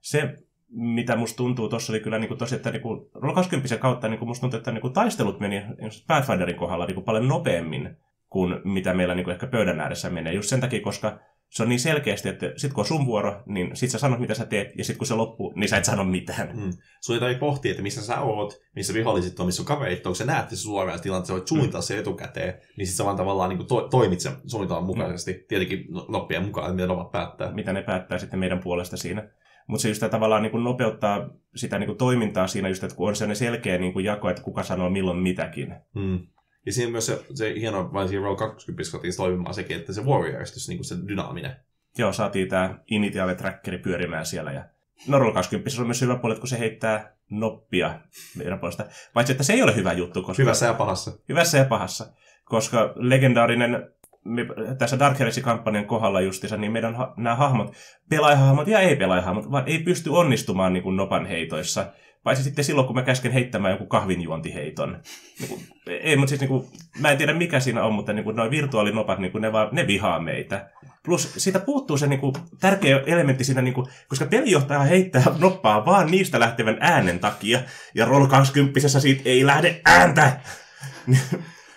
[0.00, 2.82] Se, mitä musta tuntuu, tuossa oli kyllä niin kuin tosi, että niin
[3.14, 5.62] Roll 20 kautta niin kuin musta tuntuu, että niin kuin taistelut meni
[6.06, 7.96] Pathfinderin kohdalla niin kuin paljon nopeammin
[8.28, 10.32] kuin mitä meillä niin kuin ehkä pöydän ääressä menee.
[10.32, 11.18] Just sen takia, koska
[11.52, 14.34] se on niin selkeästi, että sit kun on sun vuoro, niin sit sä sanot, mitä
[14.34, 16.56] sä teet, ja sit kun se loppuu, niin sä et sano mitään.
[16.56, 16.72] Mm.
[17.00, 20.14] Sun ei tarvitse pohtia, että missä sä oot, missä viholliset on, missä on kaverit, onko
[20.14, 21.84] sä näet se suoraan tilanteessa, sä voit suunnitella mm.
[21.84, 25.38] se etukäteen, niin sit sä vaan tavallaan niin to, toimit sen suunnitelman mukaisesti, mm.
[25.48, 27.52] tietenkin no, noppien mukaan, mitä ne ovat päättää.
[27.52, 29.28] Mitä ne päättää sitten meidän puolesta siinä.
[29.66, 33.08] Mutta se just tavallaan niin kuin nopeuttaa sitä niin kuin toimintaa siinä just, että kun
[33.08, 35.74] on sellainen selkeä niin kuin jako, että kuka sanoo milloin mitäkin.
[35.94, 36.26] Mm.
[36.66, 40.02] Ja siinä myös se, se hieno vain siinä Roll 20 saatiin toimimaan sekin, että se
[40.02, 41.56] warrior-järjestys, niin kuin se dynaaminen.
[41.98, 44.52] Joo, saatiin tämä initiaali trackeri pyörimään siellä.
[44.52, 44.64] Ja
[45.08, 48.00] no Roll 20 on myös hyvä puoli, kun se heittää noppia
[48.36, 48.84] meidän puolesta.
[49.14, 50.22] Paitsi, että se ei ole hyvä juttu.
[50.22, 50.42] Koska...
[50.42, 51.12] Hyvässä ja pahassa.
[51.28, 52.06] Hyvässä ja pahassa.
[52.44, 53.92] Koska legendaarinen
[54.24, 54.46] me,
[54.78, 57.72] tässä Dark Heresy-kampanjan kohdalla justiinsa, niin meidän ha- nämä hahmot,
[58.10, 61.92] pelaajahahmot ja ei-pelaajahahmot, vaan ei pysty onnistumaan niin kuin nopan heitoissa.
[62.24, 65.02] Paitsi sitten silloin, kun mä käsken heittämään joku kahvinjuontiheiton.
[65.40, 66.66] Niin kuin, ei, mutta siis niin kuin,
[66.98, 69.68] mä en tiedä mikä siinä on, mutta niin kuin, noin virtuaalinopat, niin kuin, ne, vaan,
[69.72, 70.70] ne vihaa meitä.
[71.04, 75.86] Plus siitä puuttuu se niin kuin, tärkeä elementti siinä, niin kuin, koska pelijohtaja heittää noppaa
[75.86, 77.60] vaan niistä lähtevän äänen takia,
[77.94, 80.40] ja Roll 20 siitä ei lähde ääntä.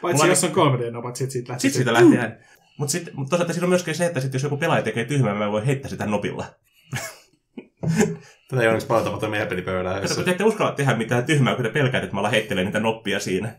[0.02, 1.70] Paitsi Mulla jos on 3D-nopat, sit siitä lähtee.
[1.70, 2.36] Sitten siitä lähtee ääni.
[2.78, 5.36] Mutta sitten, mut toisaalta siinä on myöskin se, että sit jos joku pelaaja tekee tyhmää,
[5.36, 6.46] mä voi heittää sitä nopilla.
[8.50, 10.02] Tätä ei onneksi paljon tapahtunut meidän pelipöydään.
[10.02, 12.64] Kato, kun te ette uskalla tehdä mitään tyhmää, kun te pelkäätte, että mä ollaan heittelee
[12.64, 13.56] niitä noppia siinä.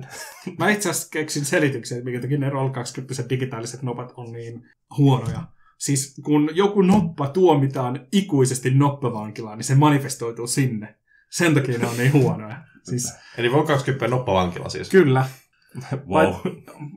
[0.58, 4.62] mä itse asiassa keksin selityksen, että minkä takia ne Roll 20 digitaaliset nopat on niin
[4.98, 5.42] huonoja.
[5.78, 10.94] Siis kun joku noppa tuomitaan ikuisesti noppavankilaan, niin se manifestoituu sinne.
[11.30, 12.56] Sen takia ne on niin huonoja.
[12.82, 13.14] Siis...
[13.38, 14.90] Eli Roll 20 noppavankila siis?
[14.90, 15.26] Kyllä.
[16.08, 16.34] Wow.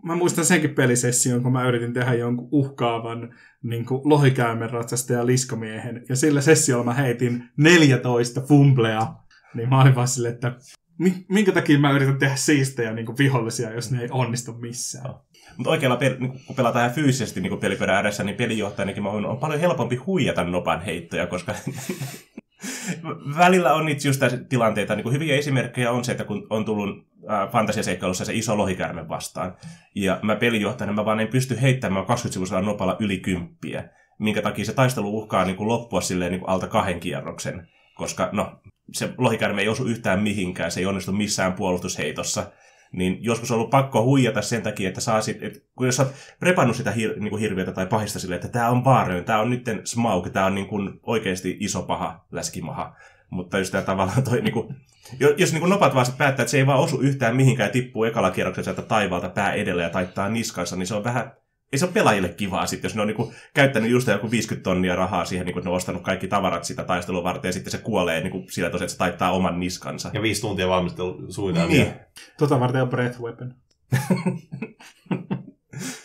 [0.03, 6.05] mä muistan senkin pelisession, kun mä yritin tehdä jonkun uhkaavan niin lohikäymen ratsastajan liskomiehen.
[6.09, 9.07] Ja sillä sessiolla mä heitin 14 fumblea.
[9.53, 10.55] Niin mä olin vaan silleen, että
[11.29, 15.15] minkä takia mä yritän tehdä siistejä niin vihollisia, jos ne ei onnistu missään.
[15.57, 19.59] Mutta oikealla, niin kun pelataan ihan fyysisesti niin pelipöydän ääressä, niin pelijohtajanakin on, on paljon
[19.59, 21.55] helpompi huijata nopan heittoja, koska
[23.37, 24.95] välillä on niitä just tilanteita.
[24.95, 29.55] Niin hyviä esimerkkejä on se, että kun on tullut äh, fantasiaseikkailussa se iso lohikärme vastaan,
[29.95, 34.73] ja mä pelijohtajana mä vaan en pysty heittämään 20-sivuisella nopalla yli kymppiä, minkä takia se
[34.73, 38.61] taistelu uhkaa niin kuin loppua silleen niin kuin alta kahden kierroksen, koska no,
[38.93, 42.51] se lohikärme ei osu yhtään mihinkään, se ei onnistu missään puolustusheitossa,
[42.91, 46.35] niin joskus on ollut pakko huijata sen takia, että saa sit, että kun jos olet
[46.39, 49.49] prepannut sitä hir, niin kuin hirviötä tai pahista silleen, että tämä on Baarön, tämä on
[49.49, 52.95] nytten Smaug, tämä on niin kuin oikeasti iso paha läskimaha.
[53.29, 54.75] Mutta just tämä tavallaan toi, niin kuin,
[55.37, 58.03] jos niin kuin nopat vaan päättää, että se ei vaan osu yhtään mihinkään ja tippuu
[58.03, 61.31] ekalla kierroksella sieltä taivaalta pää edellä ja taittaa niskansa, niin se on vähän
[61.73, 64.95] ei se ole pelaajille kivaa sitten, jos ne on niinku käyttänyt just joku 50 tonnia
[64.95, 67.77] rahaa siihen, niinku, että ne on ostanut kaikki tavarat sitä taistelua varten, ja sitten se
[67.77, 70.11] kuolee niinku, sillä tosiaan, että se taittaa oman niskansa.
[70.13, 71.83] Ja viisi tuntia valmistelu suunnitelmia.
[71.83, 71.93] Niin.
[72.37, 73.53] Tota varten on breath weapon.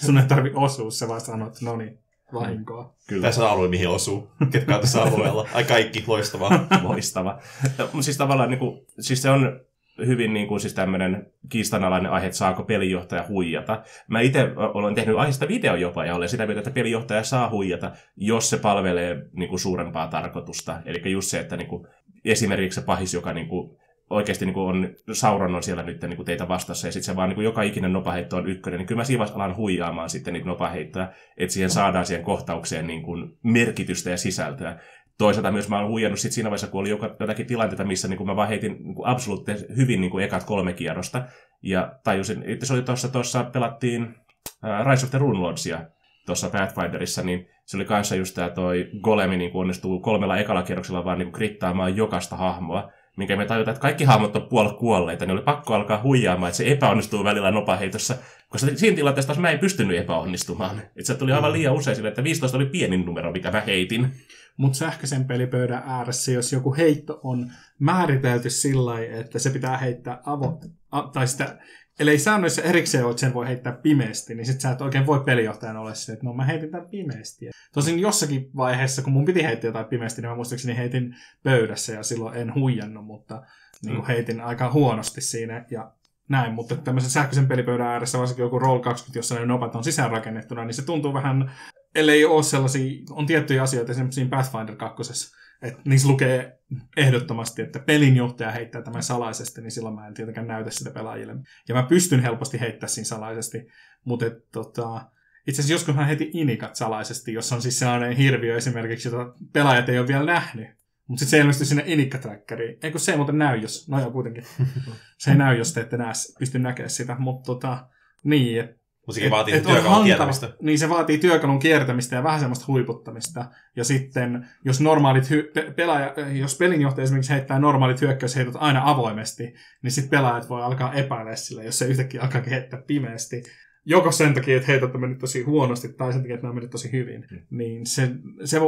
[0.05, 1.99] Sun ei tarvi osua, se vaan sanoo, että no niin,
[2.33, 2.95] vahinkoa.
[3.07, 3.23] Kyllä.
[3.23, 4.31] Tässä on alue, mihin osuu.
[4.51, 5.49] Ketkä on tässä alueella.
[5.55, 6.67] Ai kaikki, loistavaa.
[6.83, 7.41] Loistava.
[7.79, 9.61] Mutta siis tavallaan, niin kuin, siis se on
[9.99, 13.83] hyvin niin kuin, siis tämmöinen kiistanalainen aihe, että saako pelijohtaja huijata.
[14.09, 17.93] Mä itse olen tehnyt aiheesta video jopa ja olen sitä mieltä, että pelijohtaja saa huijata,
[18.17, 20.81] jos se palvelee niin kuin, suurempaa tarkoitusta.
[20.85, 21.87] Eli just se, että niin kuin,
[22.25, 23.77] esimerkiksi se pahis, joka niin kuin,
[24.11, 27.17] oikeasti niin kuin on, Sauron on siellä nyt niin kuin teitä vastassa, ja sitten se
[27.17, 30.35] vaan niin kuin joka ikinen nopaheitto on ykkönen, niin kyllä mä siinä alan huijaamaan sitten
[30.35, 34.79] niitä nopaheittoja, että siihen saadaan siihen kohtaukseen niin kuin merkitystä ja sisältöä
[35.19, 36.89] toisaalta myös mä oon huijannut sit siinä vaiheessa, kun oli
[37.21, 41.25] jotakin tilanteita, missä niin mä vaan heitin niin absoluuttisesti hyvin niin ekat kolme kierrosta.
[41.63, 45.81] Ja tajusin, että se oli tuossa, tuossa pelattiin uh, Rise of the Rune Lordsia
[46.27, 51.05] tuossa Pathfinderissa, niin se oli kanssa just tämä toi Golemi niin onnistuu kolmella ekalla kierroksella
[51.05, 55.33] vaan niin krittaamaan jokaista hahmoa minkä me tajutaan, että kaikki hahmot on puolet kuolleita, niin
[55.33, 58.15] oli pakko alkaa huijaamaan, että se epäonnistuu välillä nopaheitossa,
[58.49, 60.79] koska siinä tilanteessa taas mä en pystynyt epäonnistumaan.
[60.79, 64.13] Että se tuli aivan liian usein sille, että 15 oli pienin numero, mitä mä heitin.
[64.57, 70.65] Mutta sähköisen pelipöydän ääressä, jos joku heitto on määritelty sillä että se pitää heittää avot,
[70.91, 71.59] a, tai sitä
[71.99, 75.81] Ellei säännöissä erikseen että sen voi heittää pimeästi, niin sit sä et oikein voi pelijohtajana
[75.81, 77.51] olla se, että no mä heitin tämän pimeästi.
[77.73, 82.03] Tosin jossakin vaiheessa, kun mun piti heittää jotain pimeästi, niin mä muistaakseni heitin pöydässä ja
[82.03, 83.43] silloin en huijannut, mutta
[83.83, 84.07] niin kuin mm.
[84.07, 85.65] heitin aika huonosti siinä.
[85.71, 85.93] Ja
[86.29, 90.75] näin, mutta tämmöisen sähköisen pelipöydän ääressä, varsinkin joku Roll20, jossa ne nopat on sisäänrakennettuna, niin
[90.75, 91.51] se tuntuu vähän,
[91.95, 96.59] ellei ole sellaisia, on tiettyjä asioita esimerkiksi siinä Pathfinder 2, että niissä lukee
[96.97, 101.35] ehdottomasti, että pelinjohtaja heittää tämän salaisesti, niin silloin mä en tietenkään näytä sitä pelaajille.
[101.69, 103.67] Ja mä pystyn helposti heittämään siinä salaisesti,
[104.05, 105.11] mutta et, tota,
[105.47, 109.89] itse asiassa joskus mä heitin inikat salaisesti, jos on siis sellainen hirviö esimerkiksi, jota pelaajat
[109.89, 110.69] ei ole vielä nähnyt.
[111.07, 112.79] Mutta sitten se ilmestyy sinne inikkatrackeriin.
[112.83, 113.89] Eikö se ei muuten näy, jos...
[113.89, 114.45] No joo, kuitenkin.
[115.19, 117.17] Se ei näy, jos te ette näe, pysty näkemään sitä.
[117.19, 117.89] Mutta tota,
[118.25, 120.53] niin, et, Mutta sekin vaatii et, työkalun kiertämistä.
[120.63, 123.45] Niin, se vaatii työkalun kiertämistä ja vähän semmoista huiputtamista.
[123.77, 129.55] Ja sitten, jos normaalit hy- pe- pelaaja, jos pelinjohtaja esimerkiksi heittää normaalit hyökkäysheitot aina avoimesti,
[129.83, 133.43] niin sitten pelaajat voi alkaa epäillä sillä, jos se yhtäkkiä alkaa heittää pimeästi
[133.85, 136.55] joko sen takia, että heitot on mennyt tosi huonosti, tai sen takia, että ne on
[136.55, 137.39] mennyt tosi hyvin, mm.
[137.51, 138.11] niin se,
[138.45, 138.61] se,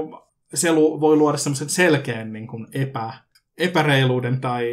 [0.55, 3.12] se voi luoda semmoisen selkeän niin kuin epä,
[3.59, 4.73] epäreiluuden tai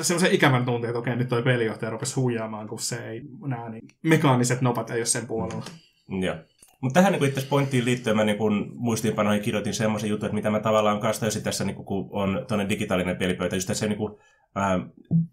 [0.00, 3.88] semmoisen ikävän tunteen, että okei, nyt toi pelijohtaja rupesi huijaamaan, kun se ei, nämä niin,
[4.02, 5.64] mekaaniset nopat ei ole sen puolella.
[6.08, 6.36] Joo.
[6.80, 8.36] Mutta tähän niin itse pointtiin liittyen mä niin
[8.74, 13.16] muistiinpanoihin kirjoitin semmoisen jutun, että mitä mä tavallaan kanssa tässä, niin kun on tuonne digitaalinen
[13.16, 14.14] pelipöytä, just se niin kuin,
[14.56, 14.80] äh,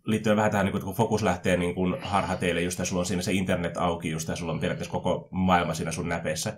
[0.06, 3.32] liittyen vähän tähän, niin kun fokus lähtee niin kuin harhateille, just sulla on siinä se
[3.32, 6.54] internet auki, just sulla on periaatteessa koko maailma siinä sun näpeissä.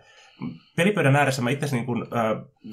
[0.76, 2.08] Pelipöydän ääressä mä itse niin kun,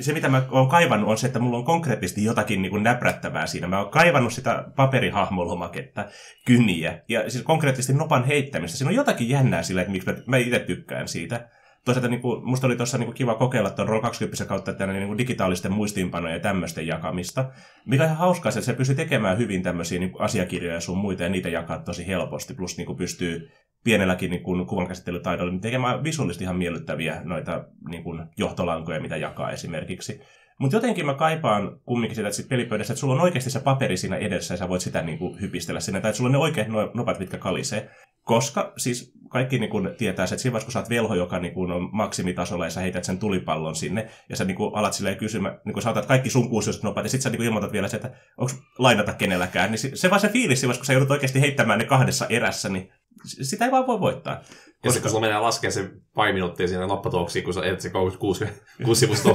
[0.01, 3.47] se mitä mä oon kaivannut on se, että mulla on konkreettisesti jotakin niin kuin näprättävää
[3.47, 3.67] siinä.
[3.67, 6.05] Mä oon kaivannut sitä paperihahmolomaketta,
[6.47, 8.79] kyniä ja siis konkreettisesti nopan heittämistä.
[8.79, 11.49] Siinä on jotakin jännää sillä, että miksi mä, mä itse tykkään siitä
[11.85, 15.07] toisaalta niin kuin, musta oli tuossa niin kiva kokeilla tuon Roll 20 kautta että niin
[15.07, 17.51] kuin digitaalisten muistiinpanojen ja tämmöisten jakamista,
[17.87, 21.23] mikä on ihan hauskaa, että se pystyy tekemään hyvin tämmöisiä niin asiakirjoja ja sun muita,
[21.23, 23.51] ja niitä jakaa tosi helposti, plus niin kuin pystyy
[23.85, 29.51] pienelläkin niin kuin kuvankäsittelytaidolla niin tekemään visuaalisesti ihan miellyttäviä noita niin kuin johtolankoja, mitä jakaa
[29.51, 30.21] esimerkiksi.
[30.61, 34.17] Mutta jotenkin mä kaipaan kumminkin sitä että pelipöydässä, että sulla on oikeasti se paperi siinä
[34.17, 36.69] edessä ja sä voit sitä niin kuin hypistellä sinne, tai että sulla on ne oikeat
[36.95, 37.91] nopat, mitkä kalisee.
[38.23, 41.55] Koska siis kaikki niin kun tietää, että siinä vaiheessa, kun sä oot velho, joka niin
[41.55, 45.17] kun on maksimitasolla ja sä heität sen tulipallon sinne ja sä niin kun alat silleen
[45.17, 47.89] kysymään, niin kun sä otat kaikki sun kuusioiset nopat ja sit sä niin ilmoitat vielä
[47.89, 51.41] se, että onko lainata kenelläkään, niin se vaan se fiilis siinä kun sä joudut oikeasti
[51.41, 52.93] heittämään ne kahdessa erässä, niin
[53.25, 54.41] sitä ei vaan voi voittaa.
[54.85, 57.91] Ja sitten kun sulla menee laskea se pari minuuttia siinä noppatuoksiin, kun sä et se
[57.91, 58.45] 36
[58.85, 59.29] kuusi sivusta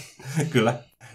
[0.52, 0.74] Kyllä.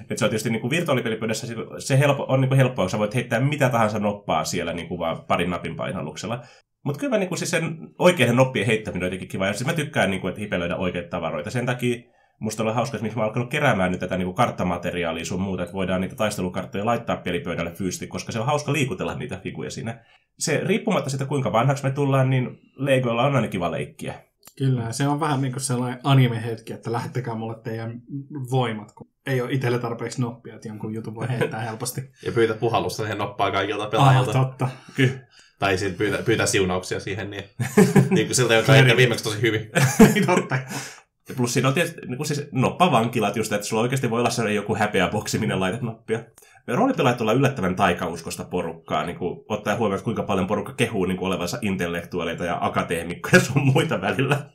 [0.09, 1.47] Et se on tietysti niin virtuaalipelipöydässä
[1.79, 4.99] se helpo, on niin helppoa, kun sä voit heittää mitä tahansa noppaa siellä niin kuin
[4.99, 6.43] vaan parin napin painalluksella.
[6.85, 9.47] Mutta kyllä mä niin kuin, siis sen oikeiden noppien heittäminen on jotenkin kiva.
[9.47, 11.49] Ja siis mä tykkään, niin kuin, että hipelöidä oikeita tavaroita.
[11.49, 15.25] Sen takia musta on hauska, että mä oon alkanut keräämään nyt tätä niin kuin karttamateriaalia
[15.25, 19.37] sun muuta, että voidaan niitä taistelukarttoja laittaa pelipöydälle fyysisesti, koska se on hauska liikutella niitä
[19.43, 20.05] figuja siinä.
[20.39, 24.13] Se riippumatta siitä, kuinka vanhaksi me tullaan, niin Legoilla on aina kiva leikkiä.
[24.57, 28.01] Kyllä, se on vähän niin kuin sellainen anime-hetki, että lähettäkää mulle teidän
[28.51, 32.01] voimat, kun ei ole itselle tarpeeksi noppia, että jonkun jutun voi heittää helposti.
[32.25, 34.39] ja pyytä puhallusta siihen noppaa kaikilta pelaajilta.
[34.39, 34.69] Ah, totta.
[34.95, 35.19] Kyllä.
[35.59, 37.43] Tai sitten pyytää, pyytää siunauksia siihen, niin,
[38.15, 39.69] niin kuin siltä, joka viimeksi tosi hyvin.
[40.25, 40.57] totta.
[41.29, 44.29] Ja plus siinä on tietysti niin kuin siis noppavankilat just, että sulla oikeasti voi olla
[44.29, 46.23] sellainen joku häpeä boksi, minne laitat noppia.
[46.67, 51.17] Me roolipelaajat ollaan yllättävän taikauskosta porukkaa, niin kuin, ottaa huomioon, kuinka paljon porukka kehuu niin
[51.17, 54.49] kuin olevansa intellektuaaleita ja akateemikkoja sun muita välillä.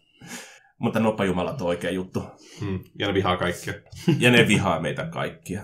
[0.79, 2.25] Mutta noppajumalat on oikea juttu.
[2.61, 2.81] Hmm.
[2.99, 3.75] Ja ne vihaa kaikkia.
[4.19, 5.63] ja ne vihaa meitä kaikkia.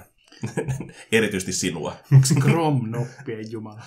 [1.12, 1.96] Erityisesti sinua.
[2.12, 3.82] Onko Chrome-noppien jumala?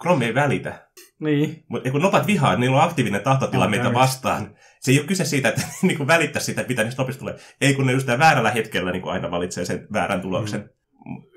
[0.00, 0.88] Chrome ei välitä.
[1.20, 1.64] Niin.
[1.68, 4.54] Mutta kun nopat vihaa, niin niillä on aktiivinen tahtotila oh, meitä vastaan.
[4.80, 7.36] Se ei ole kyse siitä, että niin välittää sitä, että mitä niistä nopista tulee.
[7.60, 10.60] Ei kun ne just väärällä hetkellä niin aina valitsee sen väärän tuloksen.
[10.60, 10.70] Mm.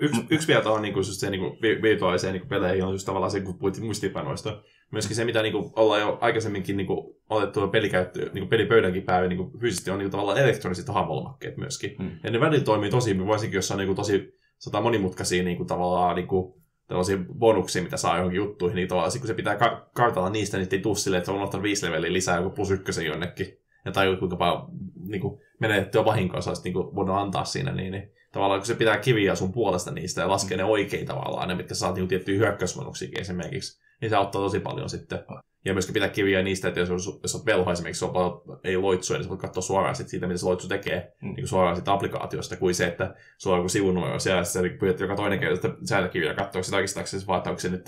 [0.01, 1.41] Yksi, yksi vielä tuohon niin se niin
[1.82, 4.62] virtuaaliseen niin peleihin on just tavallaan se, kun puhuttiin muistipanoista.
[4.91, 9.27] Myöskin se, mitä niin kuin, ollaan jo aikaisemminkin niin kuin, otettu pelikäyttö, niin pelipöydänkin päivä
[9.27, 11.95] niin kuin, fyysisesti on niin kuin, tavallaan elektroniset hahmolomakkeet myöskin.
[11.99, 12.12] Mm.
[12.23, 15.67] Ja ne välillä toimii tosi varsinkin jos on niin kuin, tosi sata monimutkaisia niin kuin,
[15.67, 16.62] tavallaan niin kuin,
[16.93, 20.67] tällaisia bonuksia, mitä saa johonkin juttuihin, niin tavallaan kun se pitää ka- kartalla niistä, niin
[20.71, 23.60] ei tuu silleen, että on unohtanut viisi leveliä lisää joku plus ykkösen jonnekin.
[23.86, 24.67] Ja tai kuinka paljon
[25.08, 28.67] niin kuin, menettyä vahinkoa sä olisit niin kuin, voinut antaa siinä, niin, niin tavallaan kun
[28.67, 32.08] se pitää kiviä sun puolesta niistä ja laskee ne oikein tavallaan, ne mitkä saat niin
[32.08, 35.19] tiettyjä hyökkäysbonuksiakin esimerkiksi, niin se auttaa tosi paljon sitten.
[35.65, 36.89] Ja myöskin pitää kiviä niistä, että jos,
[37.21, 40.28] jos olet velho esimerkiksi, sulla paljon, ei loitsuja, niin sä voit katsoa suoraan sit siitä,
[40.28, 41.34] mitä se loitsu tekee, mm.
[41.34, 44.99] niin suoraan siitä applikaatiosta, kuin se, että sulla on joku sivunumero siellä, ja sä pyydät
[44.99, 47.86] joka toinen kerta säätökiviä katsoa, että se vai, se nyt,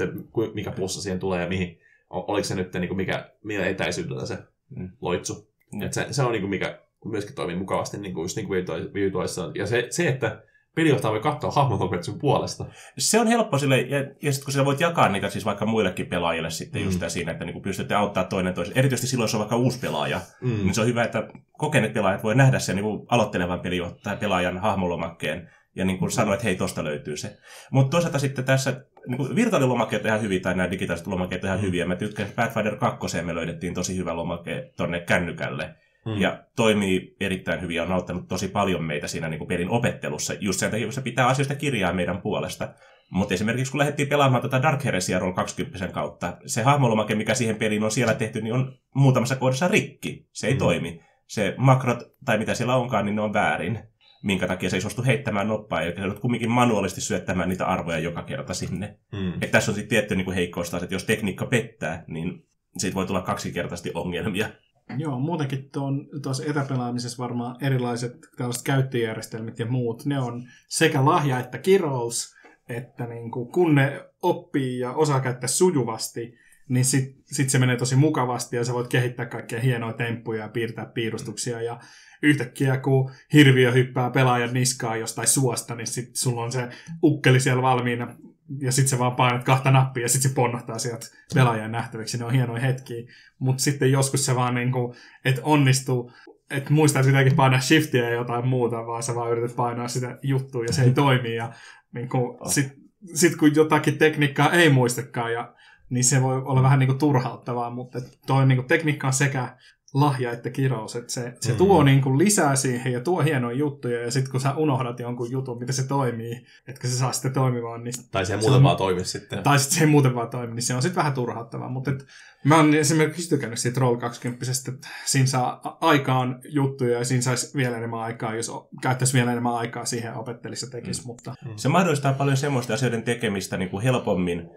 [0.54, 4.38] mikä plussa siihen tulee ja mihin, oliko se nyt niin kuin mikä, millä etäisyydellä se
[4.70, 4.90] mm.
[5.02, 5.52] loitsu.
[5.74, 5.82] Mm.
[5.82, 8.66] Et se, se, on niin kuin mikä myöskin toimii mukavasti niin kuin just niin kuin
[8.94, 9.52] virtuaalissa.
[9.56, 10.44] Ja se, se, että
[10.76, 12.66] pelijohtaja voi katsoa hahmon sun puolesta.
[12.98, 16.06] Se on helppo sille, ja, ja sitten kun sä voit jakaa niitä siis vaikka muillekin
[16.06, 16.86] pelaajille sitten mm.
[16.86, 18.78] just siinä, että niin pystytte auttaa toinen toisen.
[18.78, 20.50] Erityisesti silloin, jos on vaikka uusi pelaaja, mm.
[20.50, 25.50] niin se on hyvä, että kokeneet pelaajat voi nähdä sen niin aloittelevan pelijohtajan pelaajan hahmolomakkeen
[25.76, 27.38] ja niin kuin sanoi, että hei, tosta löytyy se.
[27.72, 31.48] Mutta toisaalta sitten tässä niin kuin virtuaalilomakkeet on ihan hyviä, tai nämä digitaaliset lomakkeet on
[31.48, 31.66] ihan Mm.
[31.66, 31.86] hyviä.
[31.86, 36.22] Mä tykkään, että Pathfinder 2 me löydettiin tosi hyvä lomake tonne kännykälle, Mm.
[36.22, 40.34] ja toimii erittäin hyvin ja on auttanut tosi paljon meitä siinä niin kuin pelin opettelussa,
[40.40, 42.74] just sen takia, se pitää asioista kirjaa meidän puolesta.
[43.10, 47.56] Mutta esimerkiksi kun lähdettiin pelaamaan tätä Dark Heresia Roll 20 kautta, se hahmolomake, mikä siihen
[47.56, 50.28] peliin on siellä tehty, niin on muutamassa kohdassa rikki.
[50.34, 50.60] Se ei Mm.
[50.60, 51.02] toimi.
[51.28, 53.80] Se makrot, tai mitä siellä onkaan, niin ne on väärin.
[54.24, 58.24] Minkä takia se ei suostu heittämään noppaa, eikä se kumminkin manuaalisesti syöttämään niitä arvoja joka
[58.24, 58.98] kerta sinne.
[59.12, 59.34] Mm.
[59.42, 62.96] Et tässä on sitten tietty niin kuin heikkous taas, että jos tekniikka pettää, niin siitä
[62.96, 64.50] voi tulla kaksinkertaisesti ongelmia.
[64.98, 71.40] Joo, muutenkin tuon, tuossa etäpelaamisessa varmaan erilaiset tällaiset käyttöjärjestelmät ja muut, ne on sekä lahja
[71.40, 72.36] että kirous,
[72.70, 76.38] että niin kuin, kun ne oppii ja osaa käyttää sujuvasti,
[76.70, 80.50] niin sit, sit se menee tosi mukavasti ja sä voit kehittää kaikkia hienoja temppuja ja
[80.50, 81.62] piirtää piirustuksia.
[81.62, 81.80] Ja
[82.22, 86.70] yhtäkkiä kun hirviö hyppää pelaajan niskaan jostain suosta, niin sit sulla on se
[87.04, 88.16] ukkeli siellä valmiina
[88.62, 92.18] ja sitten sä vaan painat kahta nappia ja sitten se ponnahtaa sieltä pelaajan nähtäväksi.
[92.18, 93.04] Ne on hienoja hetkiä.
[93.40, 96.12] Mutta sitten joskus se vaan niinku, et onnistuu,
[96.50, 100.64] että muistaa sitäkin painaa shiftiä ja jotain muuta, vaan sä vaan yrität painaa sitä juttua
[100.64, 101.36] ja se ei toimi.
[101.36, 101.54] Ja
[101.94, 102.74] niinku, sit,
[103.14, 105.54] sit kun jotakin tekniikkaa ei muistakaan, ja,
[105.90, 109.58] niin se voi olla vähän niinku turhauttavaa, mutta toi niinku tekniikka on sekä
[109.96, 111.58] lahja että kirous, että se, se Mm.
[111.58, 115.60] tuo niinku lisää siihen ja tuo hienoja juttuja, ja sitten kun sä unohdat jonkun jutun,
[115.60, 118.64] miten se toimii, että se saa sitten toimimaan, niin Tai se ei Se muuten on-
[118.64, 119.44] vaan toimi sitten.
[119.44, 121.70] tai sitten se ei muuten vaan toimi, niin se on sitten vähän turhauttavaa.
[121.70, 122.06] Mutta et,
[122.44, 127.58] mä oon esimerkiksi tykännyt siitä Roll 20, että siinä saa aikaan juttuja ja siinä saisi
[127.58, 131.02] vielä enemmän aikaa, jos käyttäisi vielä enemmän aikaa siihen ja tekisi.
[131.02, 131.08] Mm.
[131.08, 134.50] Mutta Se mahdollistaa paljon semmoista asioiden tekemistä niin kuin helpommin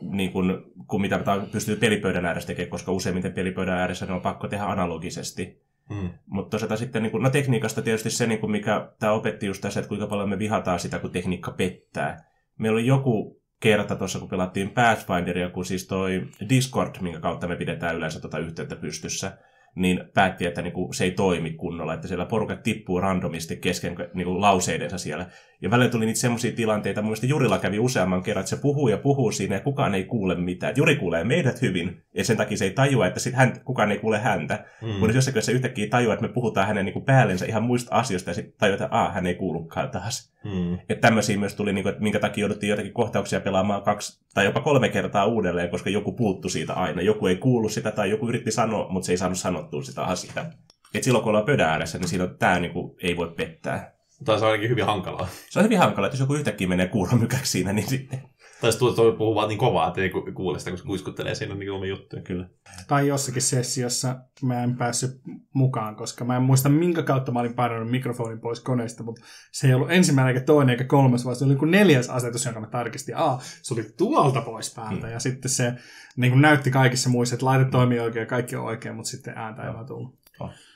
[0.00, 1.20] niin kuin, kuin mitä
[1.52, 5.62] pystyy pelipöydän ääressä tekemään, koska useimmiten pelipöydän ääressä ne on pakko tehdä analogisesti.
[5.90, 6.10] Mm.
[6.26, 9.60] Mutta toisaalta sitten, niin kuin, no tekniikasta tietysti se, niin kuin mikä tämä opetti just
[9.60, 12.30] tässä, että kuinka paljon me vihataan sitä, kun tekniikka pettää.
[12.58, 17.56] Meillä oli joku kerta tuossa, kun pelattiin Pathfinderia, kun siis toi Discord, minkä kautta me
[17.56, 19.38] pidetään yleensä tuota yhteyttä pystyssä,
[19.74, 24.40] niin päätti, että niinku se ei toimi kunnolla, että siellä porukat tippuu randomisti kesken niinku
[24.40, 25.26] lauseidensa siellä.
[25.62, 28.88] Ja välillä tuli niitä semmoisia tilanteita, mun mielestä Jurilla kävi useamman kerran, että se puhuu
[28.88, 30.74] ja puhuu siinä ja kukaan ei kuule mitään.
[30.76, 33.98] Juri kuulee meidät hyvin, ja sen takia se ei tajua, että sit hän, kukaan ei
[33.98, 34.64] kuule häntä.
[34.82, 35.00] Mm.
[35.00, 38.34] Kun jossakin se yhtäkkiä tajuaa, että me puhutaan hänen niinku päällensä ihan muista asioista, ja
[38.34, 40.34] sitten tajuaa, että Aa, hän ei kuulukaan taas.
[40.44, 40.74] Mm.
[40.74, 44.60] Että tämmöisiä myös tuli, niinku, että minkä takia jouduttiin jotakin kohtauksia pelaamaan kaksi tai jopa
[44.60, 47.02] kolme kertaa uudelleen, koska joku puuttu siitä aina.
[47.02, 50.46] Joku ei kuullut sitä tai joku yritti sanoa, mutta se ei saanut sanottua sitä asiaa.
[50.94, 53.94] Et silloin kun ollaan pöydän ääressä, niin silloin tämä niinku, ei voi pettää.
[54.24, 55.28] Tai se on ainakin hyvin hankalaa.
[55.50, 58.22] Se on hyvin hankala, että jos joku yhtäkkiä menee kuuromykäksi siinä, niin sitten
[58.64, 61.34] Tai se tuo puhuu vaan niin kovaa, että ei ku- kuule sitä, kun se kuiskuttelee
[61.34, 62.22] siinä niin omia juttuja.
[62.22, 62.48] kyllä.
[62.88, 65.20] tai jossakin sessiossa mä en päässyt
[65.54, 69.22] mukaan, koska mä en muista minkä kautta mä olin painanut mikrofonin pois koneesta, mutta
[69.52, 72.60] se ei ollut ensimmäinen eikä toinen eikä kolmas, vaan se oli kuin neljäs asetus, jonka
[72.60, 73.16] mä tarkistin.
[73.16, 75.06] Aa, se oli tuolta pois päältä.
[75.06, 75.12] Hmm.
[75.12, 75.72] Ja sitten se
[76.16, 79.38] niin kuin näytti kaikissa muissa, että laite toimii oikein ja kaikki on oikein, mutta sitten
[79.38, 80.18] ääntä ei vaan tullut.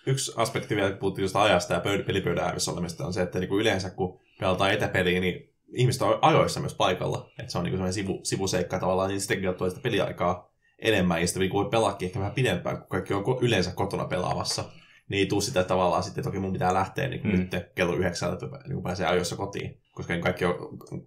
[0.06, 3.48] Yksi aspekti vielä, kun puhuttiin ajasta ja pöyd- pelipöydän ääressä olemista, on se, että niin
[3.48, 7.30] kuin yleensä kun pelataan etäpeliä, niin ihmiset on ajoissa myös paikalla.
[7.38, 11.26] Että se on niin kuin sivu, sivuseikka tavallaan, niin sitäkin tuo sitä peliaikaa enemmän, ja
[11.26, 14.64] sitten niin voi pelaakin ehkä vähän pidempään, kun kaikki on yleensä kotona pelaamassa.
[15.08, 17.30] Niin ei tule sitä tavallaan sitten, että toki mun pitää lähteä niin Mm.
[17.38, 20.54] nyt kello yhdeksältä, että niin pääsee ajoissa kotiin, koska niin kaikki on,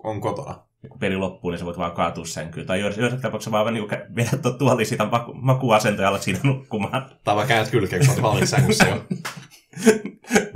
[0.04, 0.65] on kotona.
[0.89, 2.67] kun peli loppuu, niin sä voit vaan kaatua sänkyyn.
[2.67, 7.10] Tai joissakin tapauksissa vaan niin vedät tuon tuoliin siitä maku, makuasentoja ja alat siinä nukkumaan.
[7.24, 9.04] Tai vaan käännät kylkeen, kun olet valmiiksi sängyssä jo.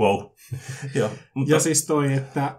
[0.00, 0.30] wow.
[0.94, 2.54] Joo, mutta Ja siis toi, että äh,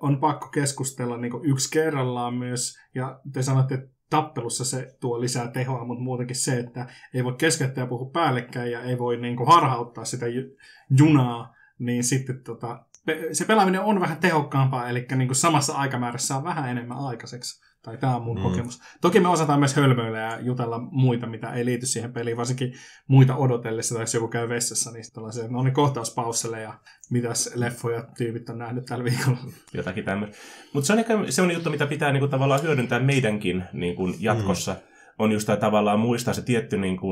[0.00, 5.48] on pakko keskustella niin yksi kerrallaan myös, ja te sanotte, että tappelussa se tuo lisää
[5.48, 9.36] tehoa, mutta muutenkin se, että ei voi keskeyttää ja puhua päällekkäin ja ei voi niin
[9.36, 10.56] kuin, harhauttaa sitä ju-
[10.98, 12.84] junaa, niin sitten tota,
[13.32, 17.71] se pelaaminen on vähän tehokkaampaa, eli niin kuin samassa aikamäärässä on vähän enemmän aikaiseksi.
[17.82, 18.42] Tai tämä on mun Mm.
[18.42, 18.80] kokemus.
[19.00, 22.72] Toki me osataan myös hölmöillä ja jutella muita, mitä ei liity siihen peliin, varsinkin
[23.08, 26.74] muita odotellessa, tai jos joku käy vessassa, niin sitten ollaan se, no niin kohtauspausselle ja
[27.10, 29.38] mitäs leffoja tyypit on nähnyt tällä viikolla.
[29.74, 30.36] jotakin tämmöistä.
[30.72, 34.72] Mutta se on ehkä sellainen juttu, mitä pitää niinku tavallaan hyödyntää meidänkin niinku jatkossa.
[34.72, 34.78] Mm.
[35.18, 37.08] On just tavallaan muistaa se tietty, niinku,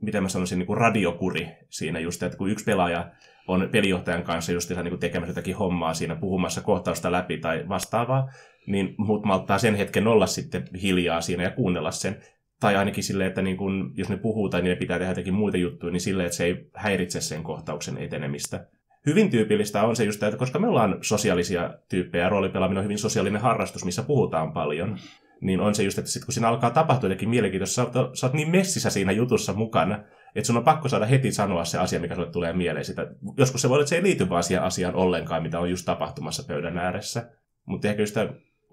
[0.00, 3.10] miten mä sanoisin, niinku radiokuri siinä just, että kun yksi pelaaja
[3.48, 8.28] on pelijohtajan kanssa just niinku tekemässä jotakin hommaa siinä, puhumassa kohtausta läpi tai vastaavaa,
[8.68, 12.16] niin muut malttaa sen hetken olla sitten hiljaa siinä ja kuunnella sen.
[12.60, 15.56] Tai ainakin silleen, että niin kun, jos ne puhuu tai ne pitää tehdä jotakin muita
[15.56, 18.66] juttuja, niin silleen, että se ei häiritse sen kohtauksen etenemistä.
[19.06, 22.98] Hyvin tyypillistä on se just, että koska me ollaan sosiaalisia tyyppejä ja roolipelaaminen on hyvin
[22.98, 24.98] sosiaalinen harrastus, missä puhutaan paljon,
[25.40, 28.26] niin on se just, että sit kun siinä alkaa tapahtua jotakin mielenkiintoista, sä oot, sä
[28.26, 30.04] oot niin messissä siinä jutussa mukana,
[30.34, 32.84] Että sun on pakko saada heti sanoa se asia, mikä sulle tulee mieleen.
[32.84, 33.06] Sitä.
[33.36, 35.86] Joskus se voi olla, että se ei liity vaan siihen asiaan ollenkaan, mitä on just
[35.86, 37.30] tapahtumassa pöydän ääressä.
[37.66, 38.28] Mutta ehkä sitä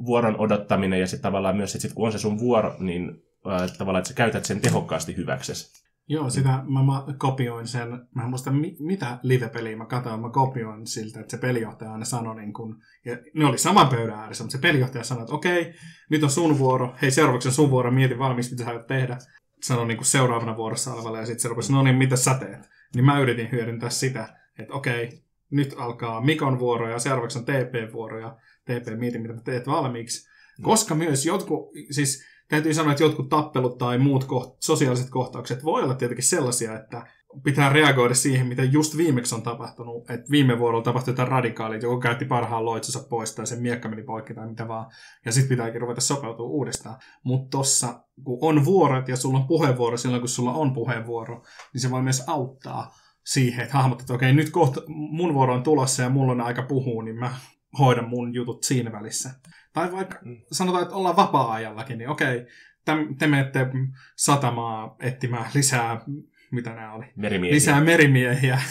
[0.06, 3.78] vuoron odottaminen ja sitten tavallaan myös, että sit kun on se sun vuoro, niin äh,
[3.78, 5.86] tavallaan, että sä käytät sen tehokkaasti hyväksesi.
[6.08, 10.30] Joo, sitä mä, mä kopioin sen, mä en muista mi, mitä live-peliä mä katsoin, mä
[10.30, 14.44] kopioin siltä, että se pelijohtaja aina sanoi niin kun, ja ne oli saman pöydän ääressä,
[14.44, 15.74] mutta se pelijohtaja sanoi, että okei,
[16.10, 19.18] nyt on sun vuoro, hei seuraavaksi on sun vuoro, mieti valmiiksi, mitä sä aiot tehdä.
[19.64, 22.70] Sanoi niin seuraavana vuorossa olevalle, ja sitten se rupesi, no niin, mitä sä teet?
[22.96, 25.10] Niin mä yritin hyödyntää sitä, että okei,
[25.52, 30.30] nyt alkaa Mikon vuoro, ja seuraavaksi on TP-vuoro, ja TP, mieti, mitä teet valmiiksi.
[30.62, 35.84] Koska myös jotkut, siis täytyy sanoa, että jotkut tappelut tai muut koht- sosiaaliset kohtaukset voi
[35.84, 37.06] olla tietenkin sellaisia, että
[37.44, 40.10] pitää reagoida siihen, mitä just viimeksi on tapahtunut.
[40.10, 44.04] Että viime vuorolla tapahtui jotain radikaalia, joku käytti parhaan loitsunsa pois tai sen miekka meni
[44.04, 44.92] poikki tai mitä vaan.
[45.26, 46.98] Ja sitten pitääkin ruveta sopeutua uudestaan.
[47.24, 51.44] Mutta tossa, kun on vuorot ja sulla on puheenvuoro silloin, kun sulla on puheenvuoro,
[51.74, 52.96] niin se voi myös auttaa
[53.26, 56.62] siihen, että hahmotat, että okei, nyt kohta mun vuoro on tulossa ja mulla on aika
[56.62, 57.36] puhua, niin mä
[57.80, 59.30] hoidan mun jutut siinä välissä.
[59.74, 60.38] Tai vaikka mm.
[60.52, 62.46] sanotaan, että ollaan vapaa-ajallakin, niin okei,
[63.18, 63.68] te menette
[64.16, 66.02] satamaa etsimään lisää,
[66.52, 67.06] mitä nämä oli?
[67.16, 67.56] Merimiehiä.
[67.56, 68.62] Lisää merimiehiä,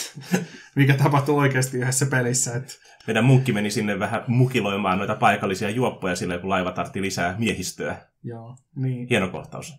[0.76, 2.56] mikä tapahtui oikeasti yhdessä pelissä.
[2.56, 2.72] Että...
[3.06, 7.96] Meidän munkki meni sinne vähän mukiloimaan noita paikallisia juoppoja silleen, kun laiva tartti lisää miehistöä.
[8.22, 9.06] Joo, niin.
[9.10, 9.74] Hieno kohtaus.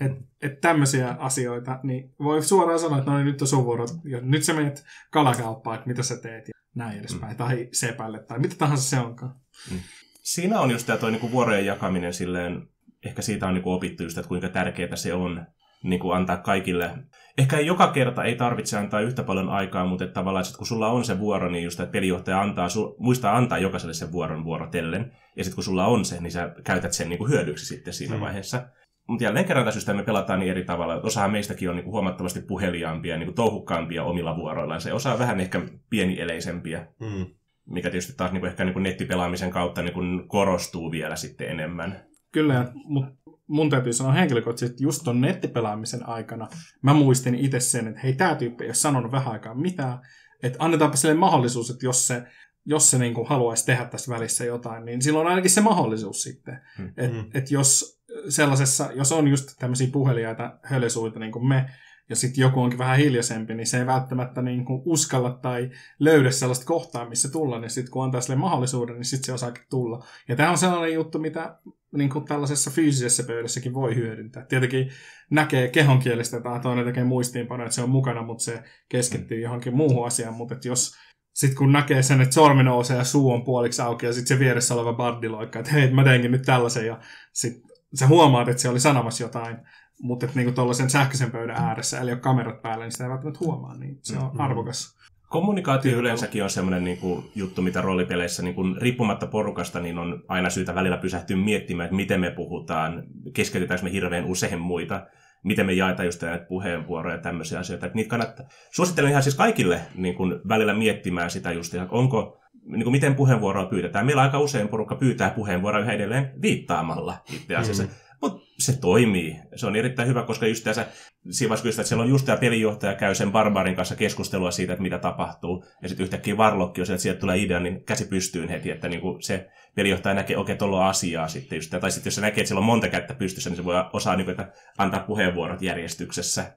[0.00, 3.86] Että et tämmöisiä asioita, niin voi suoraan sanoa, että no niin, nyt on sun vuoro.
[4.22, 7.32] Nyt sä menet kalakauppaan, että mitä sä teet ja näin edespäin.
[7.32, 7.36] Mm.
[7.36, 9.34] Tai sepälle tai mitä tahansa se onkaan.
[9.70, 9.80] Mm
[10.22, 12.68] siinä on just tämä toi niinku vuorojen jakaminen silleen,
[13.04, 15.46] ehkä siitä on niinku opittu just, että kuinka tärkeää se on
[15.82, 16.90] niinku antaa kaikille.
[17.38, 20.88] Ehkä joka kerta ei tarvitse antaa yhtä paljon aikaa, mutta että tavallaan, että kun sulla
[20.88, 25.12] on se vuoro, niin just, että pelijohtaja antaa, su, muistaa antaa jokaiselle sen vuoron vuorotellen.
[25.36, 28.20] Ja sitten kun sulla on se, niin sä käytät sen niinku hyödyksi sitten siinä mm.
[28.20, 28.68] vaiheessa.
[29.08, 30.94] Mutta jälleen kerran tässä me pelataan niin eri tavalla.
[30.94, 34.80] Osa meistäkin on niinku huomattavasti puheliaampia, niinku touhukkaampia omilla vuoroillaan.
[34.80, 36.86] Se osa on vähän ehkä pieni-eleisempiä.
[37.00, 37.26] Mm
[37.66, 41.48] mikä tietysti taas niin kuin ehkä niin kuin nettipelaamisen kautta niin kuin korostuu vielä sitten
[41.48, 42.04] enemmän.
[42.32, 46.48] Kyllä, mutta mun täytyy sanoa henkilökohtaisesti, että just ton nettipelaamisen aikana
[46.82, 49.98] mä muistin itse sen, että hei, tämä tyyppi ei ole sanonut vähän aikaa mitään,
[50.42, 52.22] että annetaanpa sille mahdollisuus, että jos se,
[52.64, 56.22] jos se niin kuin haluaisi tehdä tässä välissä jotain, niin silloin on ainakin se mahdollisuus
[56.22, 56.60] sitten.
[56.78, 56.88] Hmm.
[56.96, 57.24] Että mm.
[57.34, 61.66] et jos sellaisessa, jos on just tämmöisiä puheliaita hölösuita niin kuin me,
[62.08, 66.30] ja sitten joku onkin vähän hiljaisempi, niin se ei välttämättä niin kuin uskalla tai löydä
[66.30, 70.04] sellaista kohtaa, missä tulla, niin sitten kun antaa sille mahdollisuuden, niin sitten se osaakin tulla.
[70.28, 71.58] Ja tämä on sellainen juttu, mitä
[71.92, 74.46] niin kuin tällaisessa fyysisessä pöydässäkin voi hyödyntää.
[74.46, 74.90] Tietenkin
[75.30, 79.42] näkee kehonkielistä, että toinen tekee muistiinpanoja, että se on mukana, mutta se keskittyy mm.
[79.42, 80.94] johonkin muuhun asiaan, mutta että jos
[81.34, 84.44] sitten kun näkee sen, että sormi nousee ja suu on puoliksi auki ja sitten se
[84.44, 87.00] vieressä oleva bardi loikkaa, että hei, mä teinkin nyt tällaisen ja
[87.32, 89.56] sitten sä huomaat, että se oli sanomassa jotain,
[90.02, 93.44] mutta että niinku tuollaisen sähköisen pöydän ääressä, eli ole kamerat päällä, niin sitä ei välttämättä
[93.44, 94.40] huomaa, niin se on mm-hmm.
[94.40, 95.02] arvokas.
[95.28, 100.22] Kommunikaatio yleensäkin on semmoinen niin kuin, juttu, mitä roolipeleissä niin kuin, riippumatta porukasta, niin on
[100.28, 103.02] aina syytä välillä pysähtyä miettimään, että miten me puhutaan,
[103.34, 105.06] keskitytäänkö me hirveän usein muita,
[105.44, 107.86] miten me jaetaan just näitä puheenvuoroja ja tämmöisiä asioita.
[107.86, 112.41] Että niitä kannattaa, suosittelen ihan siis kaikille niin kuin, välillä miettimään sitä just, että onko,
[112.66, 114.06] niin kuin, miten puheenvuoroa pyydetään.
[114.06, 117.82] Meillä aika usein porukka pyytää puheenvuoroa yhä edelleen viittaamalla itse asiassa.
[117.82, 117.88] Mm.
[118.22, 119.36] Mutta se toimii.
[119.56, 120.86] Se on erittäin hyvä, koska just tässä
[121.30, 124.82] siinä vaiheessa, että siellä on just tämä pelijohtaja käy sen barbarin kanssa keskustelua siitä, että
[124.82, 125.64] mitä tapahtuu.
[125.82, 128.88] Ja sitten yhtäkkiä Varlokki on se, että sieltä tulee idea, niin käsi pystyyn heti, että
[128.88, 131.70] niinku se pelijohtaja näkee, okei, tuolla on asiaa sitten just.
[131.70, 134.16] Tai sitten jos se näkee, että siellä on monta kättä pystyssä, niin se voi osaa
[134.16, 136.56] niinku, että antaa puheenvuorot järjestyksessä.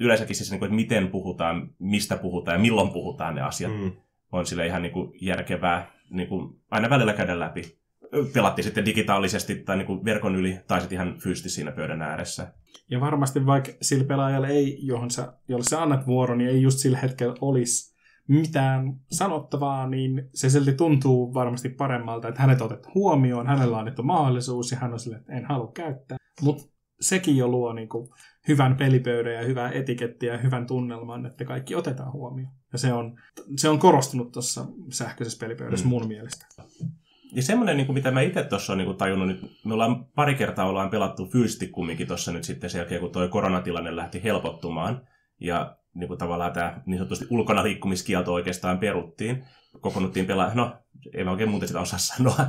[0.00, 3.72] Yleensäkin siis, niinku, että miten puhutaan, mistä puhutaan ja milloin puhutaan ne asiat.
[3.72, 3.92] Mm.
[4.34, 7.78] On sille ihan niinku järkevää niinku, aina välillä käydä läpi
[8.34, 12.52] pelattiin sitten digitaalisesti tai niin kuin verkon yli, tai sitten ihan fyysisesti siinä pöydän ääressä.
[12.90, 16.78] Ja varmasti vaikka sillä pelaajalle ei, johon sä, jolle sä annat vuoron, niin ei just
[16.78, 17.94] sillä hetkellä olisi
[18.28, 24.02] mitään sanottavaa, niin se silti tuntuu varmasti paremmalta, että hänet otettu huomioon, hänellä on annettu
[24.02, 26.18] mahdollisuus ja hän on sille, että en halua käyttää.
[26.42, 26.64] Mutta
[27.00, 28.08] sekin jo luo niin kuin,
[28.48, 32.54] hyvän pelipöydän ja hyvää etikettiä ja hyvän tunnelman, että kaikki otetaan huomioon.
[32.74, 33.20] Ja se on,
[33.56, 35.88] se on korostunut tuossa sähköisessä pelipöydässä mm.
[35.88, 36.46] mun mielestä.
[37.32, 40.34] Ja semmoinen, niin kuin mitä mä itse tuossa olen niin tajunnut, nyt me ollaan pari
[40.34, 45.08] kertaa ollaan pelattu fyysisesti kumminkin tuossa nyt sitten sen jälkeen, kun tuo koronatilanne lähti helpottumaan.
[45.40, 49.44] Ja niin kuin tavallaan tämä niin sanotusti ulkona liikkumiskielto oikeastaan peruttiin.
[49.80, 50.76] Kokonuttiin pelaa, no
[51.14, 52.46] ei mä oikein muuten sitä osaa sanoa.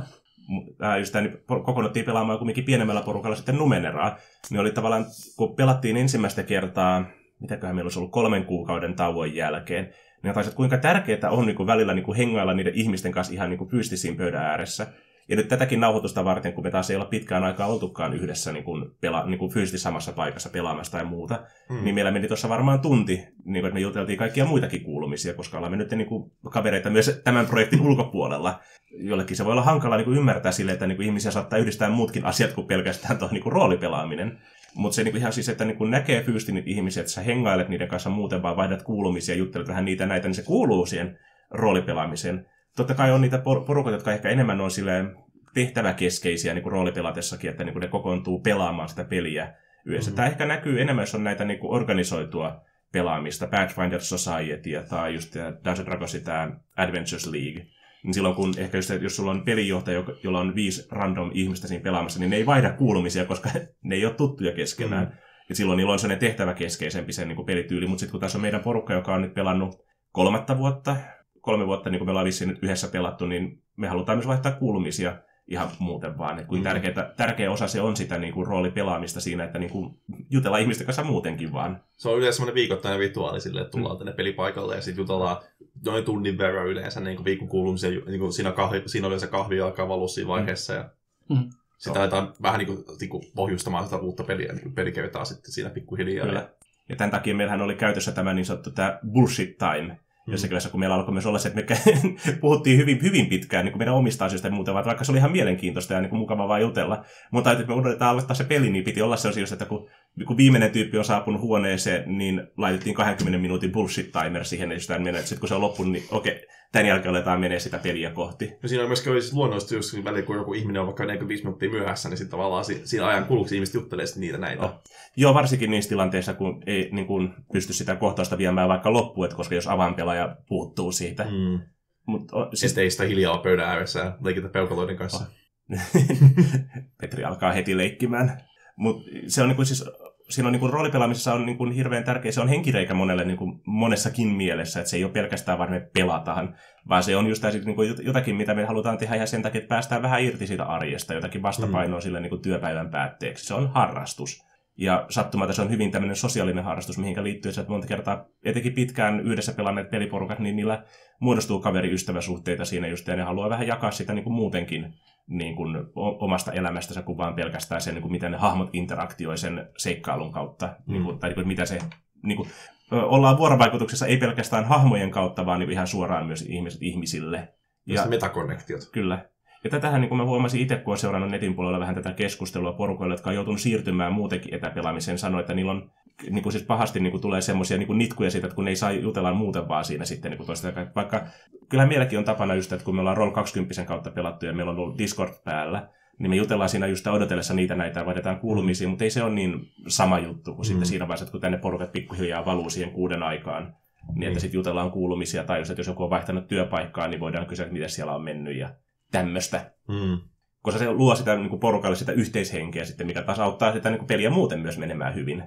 [0.84, 4.16] Äh, just tämä, niin kokonuttiin pelaamaan kumminkin pienemmällä porukalla sitten Numeneraa.
[4.50, 5.06] Niin oli tavallaan,
[5.36, 7.04] kun pelattiin ensimmäistä kertaa,
[7.40, 9.94] mitäköhän meillä olisi ollut kolmen kuukauden tauon jälkeen,
[10.26, 13.32] niin taisi, että kuinka tärkeää on niin kuin välillä niin kuin hengailla niiden ihmisten kanssa
[13.32, 14.86] ihan niin kuin fyysisesti siinä pöydän ääressä.
[15.28, 18.64] Ja nyt tätäkin nauhoitusta varten, kun me taas ei olla pitkään aikaa oltukaan yhdessä niin
[18.64, 21.84] kuin pela, niin kuin fyysisesti samassa paikassa pelaamassa tai muuta, mm.
[21.84, 23.14] niin meillä meni tuossa varmaan tunti,
[23.44, 27.20] niin kuin, että me juteltiin kaikkia muitakin kuulumisia, koska olemme nyt niin kuin kavereita myös
[27.24, 28.60] tämän projektin ulkopuolella.
[28.98, 31.90] Jollekin se voi olla hankala niin kuin ymmärtää sille, että niin kuin ihmisiä saattaa yhdistää
[31.90, 34.38] muutkin asiat kuin pelkästään tuo niin kuin roolipelaaminen.
[34.76, 37.88] Mutta se niinku ihan siis, että niinku näkee fyysisesti niitä ihmisiä, että sä hengailet niiden
[37.88, 41.18] kanssa muuten, vaan vaihdat kuulumisia juttelet vähän niitä näitä, niin se kuuluu siihen
[41.50, 42.46] roolipelaamiseen.
[42.76, 45.16] Totta kai on niitä por- porukat, jotka ehkä enemmän on silleen
[45.54, 49.54] tehtäväkeskeisiä niin roolipelatessakin, että niin ne kokoontuu pelaamaan sitä peliä
[49.86, 50.10] yhdessä.
[50.10, 50.16] Mm-hmm.
[50.16, 55.86] Tämä ehkä näkyy enemmän, jos on näitä niin organisoitua pelaamista, Pathfinder Society tai just Dungeons
[55.86, 57.66] Dragonsin tämä Adventures League.
[58.06, 61.82] Niin silloin kun ehkä just, jos sulla on pelijohtaja, jolla on viisi random ihmistä siinä
[61.82, 63.50] pelaamassa, niin ne ei vaihda kuulumisia, koska
[63.84, 65.06] ne ei ole tuttuja keskenään.
[65.06, 65.12] Mm.
[65.48, 67.86] Ja silloin niillä on sellainen tehtäväkeskeisempi se niin kuin pelityyli.
[67.86, 69.76] Mutta sitten kun tässä on meidän porukka, joka on nyt pelannut
[70.12, 70.96] kolmatta vuotta,
[71.40, 74.52] kolme vuotta, niin kuin me ollaan vissiin nyt yhdessä pelattu, niin me halutaan myös vaihtaa
[74.52, 75.16] kuulumisia
[75.48, 76.38] ihan muuten vaan.
[76.38, 76.64] Että kuin mm.
[76.64, 79.98] tärkeä, tärkeä osa se on sitä niin kuin, roolipelaamista siinä, että niin kuin,
[80.30, 81.80] jutellaan ihmisten kanssa muutenkin vaan.
[81.96, 83.98] Se on yleensä semmoinen viikoittainen rituaali sille, että tullaan mm.
[83.98, 85.36] tänne pelipaikalle ja sitten jutellaan
[85.84, 87.90] noin tunnin verran yleensä niin kuin viikon kuulumisia.
[87.90, 90.90] Niin kuin siinä, kahvi, siinä yleensä kahvi alkaa valua siinä vaiheessa ja
[91.28, 91.50] mm.
[91.78, 95.70] sitä aletaan vähän niin kuin, niin kuin pohjustamaan sitä uutta peliä, niin pelikertaa sitten siinä
[95.70, 96.26] pikkuhiljaa.
[96.26, 96.48] Kyllä.
[96.88, 99.96] Ja tämän takia meillähän oli käytössä tämä niin sanottu tämä bullshit time, Mm.
[100.26, 103.72] Jossakin vaiheessa, kun meillä alkoi myös olla se, että me puhuttiin hyvin, hyvin pitkään niin
[103.72, 106.48] kuin meidän omista asioista ja muuta, vaikka se oli ihan mielenkiintoista ja niin kuin mukava
[106.48, 107.04] vaan jutella.
[107.30, 109.88] Mutta että me unohdetaan aloittaa se peli, niin piti olla se just, että kun,
[110.24, 115.38] kun viimeinen tyyppi on saapunut huoneeseen, niin laitettiin 20 minuutin bullshit timer siihen, ja sitten
[115.40, 118.52] kun se on loppunut, niin okei, tämän jälkeen aletaan menee sitä peliä kohti.
[118.62, 121.70] No siinä on myöskin siis luonnollisesti, jos välillä kun joku ihminen on vaikka 45 minuuttia
[121.70, 124.64] myöhässä, niin sitten tavallaan siinä ajan kuluksi ihmiset juttelee niitä näitä.
[124.64, 124.82] Oh.
[125.16, 129.54] Joo, varsinkin niissä tilanteissa, kun ei niin kun pysty sitä kohtausta viemään vaikka loppuun, koska
[129.54, 131.24] jos avainpelaaja puuttuu siitä.
[131.24, 131.60] Mm.
[132.06, 132.60] Mut, o, siis...
[132.60, 135.24] Sitten ei sitä hiljaa pöydän ääressä ja leikitä peukaloiden kanssa.
[135.24, 135.80] Oh.
[137.00, 138.40] Petri alkaa heti leikkimään.
[138.76, 139.84] Mutta se on niin siis
[140.28, 143.36] siinä on niin kuin, roolipelaamisessa on niin kuin, hirveän tärkeä, se on henkireikä monelle niin
[143.36, 146.56] kuin, monessakin mielessä, että se ei ole pelkästään vaan me pelataan,
[146.88, 149.68] vaan se on just niin kuin, jotakin, mitä me halutaan tehdä ihan sen takia, että
[149.68, 152.02] päästään vähän irti siitä arjesta, jotakin vastapainoa mm.
[152.02, 153.46] sille niin kuin, työpäivän päätteeksi.
[153.46, 154.46] Se on harrastus.
[154.78, 158.72] Ja sattumalta se on hyvin tämmöinen sosiaalinen harrastus, mihinkä liittyy se, että monta kertaa etenkin
[158.72, 160.84] pitkään yhdessä pelanneet peliporukat, niin niillä
[161.20, 164.94] muodostuu kaveriystäväsuhteita siinä just, ja ne haluaa vähän jakaa sitä niin kuin muutenkin
[165.26, 169.68] niin kuin omasta elämästänsä kuin vaan pelkästään sen, niin kuin miten ne hahmot interaktioivat sen
[169.78, 170.92] seikkailun kautta, mm.
[170.92, 171.78] niin kuin, tai niin kuin, mitä se
[172.22, 172.48] niin kuin,
[172.90, 177.52] ollaan vuorovaikutuksessa ei pelkästään hahmojen kautta, vaan niin ihan suoraan myös ihmiset ihmisille.
[177.86, 178.80] Ja metakonnektiot.
[178.92, 179.28] Kyllä.
[179.64, 182.72] Ja tätähän niin kuin mä huomasin itse, kun olen seurannut netin puolella vähän tätä keskustelua
[182.72, 185.90] porukoille, jotka on joutunut siirtymään muutenkin etäpelaamiseen, sanoi, että niillä on
[186.30, 188.76] niin kuin siis pahasti niin kuin tulee semmoisia niin nitkuja siitä, että kun ne ei
[188.76, 190.72] saa jutella muuten vaan siinä sitten niin kuin toista.
[190.94, 191.26] Vaikka
[191.68, 194.72] kyllä meilläkin on tapana just, että kun me ollaan Roll 20 kautta pelattu ja meillä
[194.72, 195.88] on ollut Discord päällä,
[196.18, 199.34] niin me jutellaan siinä just odotellessa niitä näitä ja vaihdetaan kuulumisia, mutta ei se ole
[199.34, 200.68] niin sama juttu kuin mm.
[200.68, 203.76] sitten siinä vaiheessa, että kun tänne porukat pikkuhiljaa valuu siihen kuuden aikaan,
[204.14, 204.40] niin että mm.
[204.40, 207.72] sitten jutellaan kuulumisia tai jos, että jos joku on vaihtanut työpaikkaa, niin voidaan kysyä, että
[207.72, 208.74] miten siellä on mennyt ja
[209.12, 209.70] tämmöistä.
[209.88, 210.18] Mm.
[210.66, 213.98] Koska se luo sitä niin kuin porukalle sitä yhteishenkeä sitten, mikä taas auttaa sitä niin
[213.98, 215.42] kuin peliä muuten myös menemään hyvin.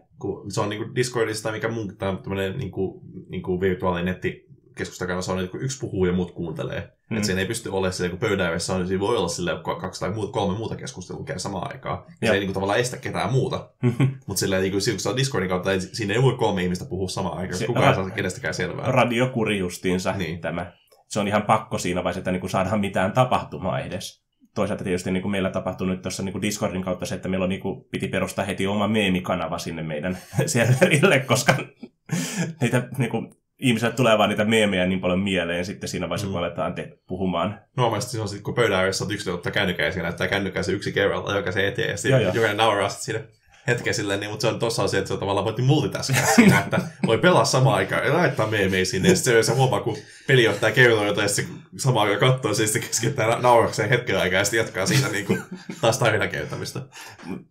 [0.49, 4.45] Se on niin kuin Discordissa tai mikä muu tämmöinen niin kuin, niin kuin virtuaalinen netti
[4.75, 6.91] keskustakanava, on niin kuin yksi puhuu ja muut kuuntelee.
[7.09, 7.17] Mm.
[7.17, 9.51] Että siinä ei pysty olemaan se, kun pöydän on, niin siinä voi olla sille
[9.81, 12.03] kaksi tai muuta, kolme muuta keskustelua käy samaan aikaan.
[12.21, 13.69] Ja se ei niin kuin, tavallaan estä ketään muuta.
[14.27, 16.85] Mutta silleen, niin kuin, kun se on Discordin kautta, niin siinä ei voi kolme ihmistä
[16.85, 17.65] puhua samaan aikaan.
[17.67, 18.91] Kukaan ei saa kenestäkään selvää.
[18.91, 20.41] Radiokuri justiinsa niin.
[20.41, 20.71] tämä
[21.07, 24.28] se on ihan pakko siinä vaiheessa, että niin kuin saadaan mitään tapahtumaa edes.
[24.59, 27.43] Toisaalta tietysti niin kuin meillä tapahtui nyt tuossa niin kuin Discordin kautta se, että meillä
[27.43, 31.55] on, niin kuin, piti perustaa heti oma meemikanava sinne meidän serverille, koska
[32.61, 33.29] niitä niin kuin,
[33.59, 36.31] ihmiset tulee vaan niitä meemejä niin paljon mieleen sitten siinä vaiheessa, mm.
[36.31, 37.59] kun aletaan te- puhumaan.
[37.77, 40.71] Normaalisti se on sitten, kun pöydän ääressä on yksi ottaa kännykää ja näyttää kännykkää se
[40.71, 43.27] yksi kerralla, joka se eteen ja sitten jokainen nauraa sitten
[43.69, 46.59] hetken silleen, niin, mutta se on tossa asia, että se on tavallaan voitti multitaskaa siinä,
[46.59, 49.97] että voi pelaa samaan aikaan ja laittaa meemejä sinne, ja sitten se huomaa, kun
[50.27, 54.43] pelijohtaja kertoo jotain, ja sitten samaan aikaan katsoo, ja sitten keskittää naurakseen hetken aikaa, ja
[54.43, 55.41] sitten jatkaa siitä niin kuin,
[55.81, 56.81] taas tarinan kertomista.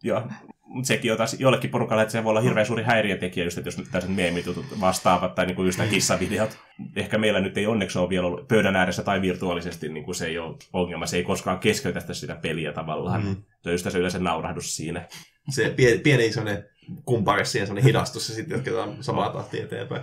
[0.03, 0.23] Joo,
[0.69, 3.69] mutta sekin on taas jollekin porukalle, että se voi olla hirveän suuri häiriötekijä, just, että
[3.69, 6.59] jos tällaiset meemitutut vastaavat tai niin just nämä kissavideot.
[6.97, 10.27] Ehkä meillä nyt ei onneksi ole vielä ollut pöydän ääressä tai virtuaalisesti, niin kuin se
[10.27, 11.07] ei ole ongelma.
[11.07, 13.25] Se ei koskaan keskeytä sitä peliä tavallaan.
[13.25, 13.37] Mm.
[13.63, 15.09] Se on just se yleensä naurahdus siinä
[15.51, 16.65] se pieni, pieni semmoinen
[17.05, 20.03] kumpare siihen semmoinen hidastus ja sitten jatketaan samaa tahtia eteenpäin.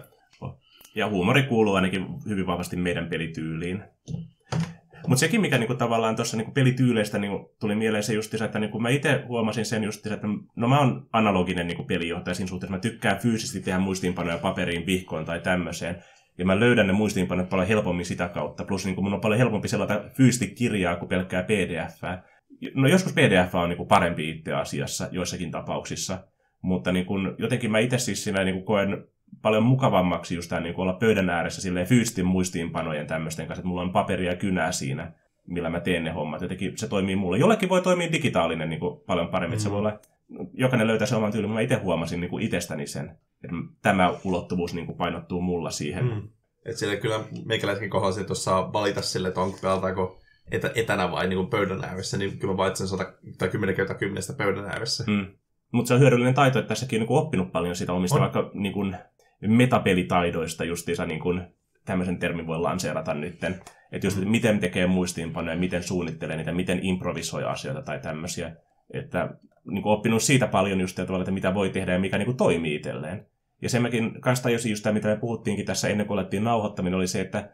[0.95, 3.83] Ja huumori kuuluu ainakin hyvin vahvasti meidän pelityyliin.
[5.07, 8.79] Mutta sekin, mikä niinku tavallaan tuossa niinku pelityyleistä niinku tuli mieleen se just, että niinku
[8.79, 12.79] mä itse huomasin sen just, että no mä oon analoginen niinku pelijohtaja siinä suhteessa, mä
[12.79, 16.03] tykkään fyysisesti tehdä muistiinpanoja paperiin, vihkoon tai tämmöiseen.
[16.37, 18.65] Ja mä löydän ne muistiinpanot paljon helpommin sitä kautta.
[18.65, 22.01] Plus niin mun on paljon helpompi sellaista fyysistä kirjaa kuin pelkkää pdf
[22.73, 26.23] No joskus pdf on niin kuin parempi itse asiassa joissakin tapauksissa.
[26.61, 29.07] Mutta niin kuin, jotenkin mä itse siis siinä niin kuin koen
[29.41, 33.67] paljon mukavammaksi just tämä niin kuin olla pöydän ääressä silleen fyysisten muistiinpanojen tämmöisten kanssa, että
[33.67, 35.11] mulla on paperia ja kynää siinä,
[35.47, 36.41] millä mä teen ne hommat.
[36.41, 37.37] Jotenkin se toimii mulle.
[37.37, 39.61] Jollekin voi toimia digitaalinen niin kuin paljon paremmin, mm.
[39.61, 39.99] se voi olla,
[40.53, 44.73] jokainen löytää sen oman tyylin, mä itse huomasin niin kuin itsestäni sen, että tämä ulottuvuus
[44.73, 46.05] niin kuin painottuu mulla siihen.
[46.05, 46.21] Mm.
[46.65, 50.19] Että siellä kyllä meikäläisenkin kohdalla se, että jos saa valita sille, että onko pelataanko
[50.51, 53.95] etä, etänä vai niin kuin pöydän ääressä, niin kyllä mä valitsen 100 tai 10 kertaa
[53.95, 55.03] 10 pöydän ääressä.
[55.07, 55.25] Mm.
[55.71, 58.21] Mutta se on hyödyllinen taito, että tässäkin on niin oppinut paljon sitä omista on.
[58.21, 58.97] vaikka niin kuin,
[59.47, 61.41] metapelitaidoista justiinsa niin kuin,
[61.85, 63.61] tämmöisen termin voi lanseerata nytten.
[63.91, 68.55] Että just, että miten tekee muistiinpanoja, miten suunnittelee niitä, miten improvisoi asioita tai tämmöisiä.
[68.93, 69.29] Että
[69.65, 72.37] niin kuin oppinut siitä paljon just tavalla, että mitä voi tehdä ja mikä niin kuin
[72.37, 73.25] toimii itselleen.
[73.61, 76.97] Ja sen mäkin kanssa tajusin just tämä, mitä me puhuttiinkin tässä ennen kuin alettiin nauhoittaminen,
[76.97, 77.49] oli se, että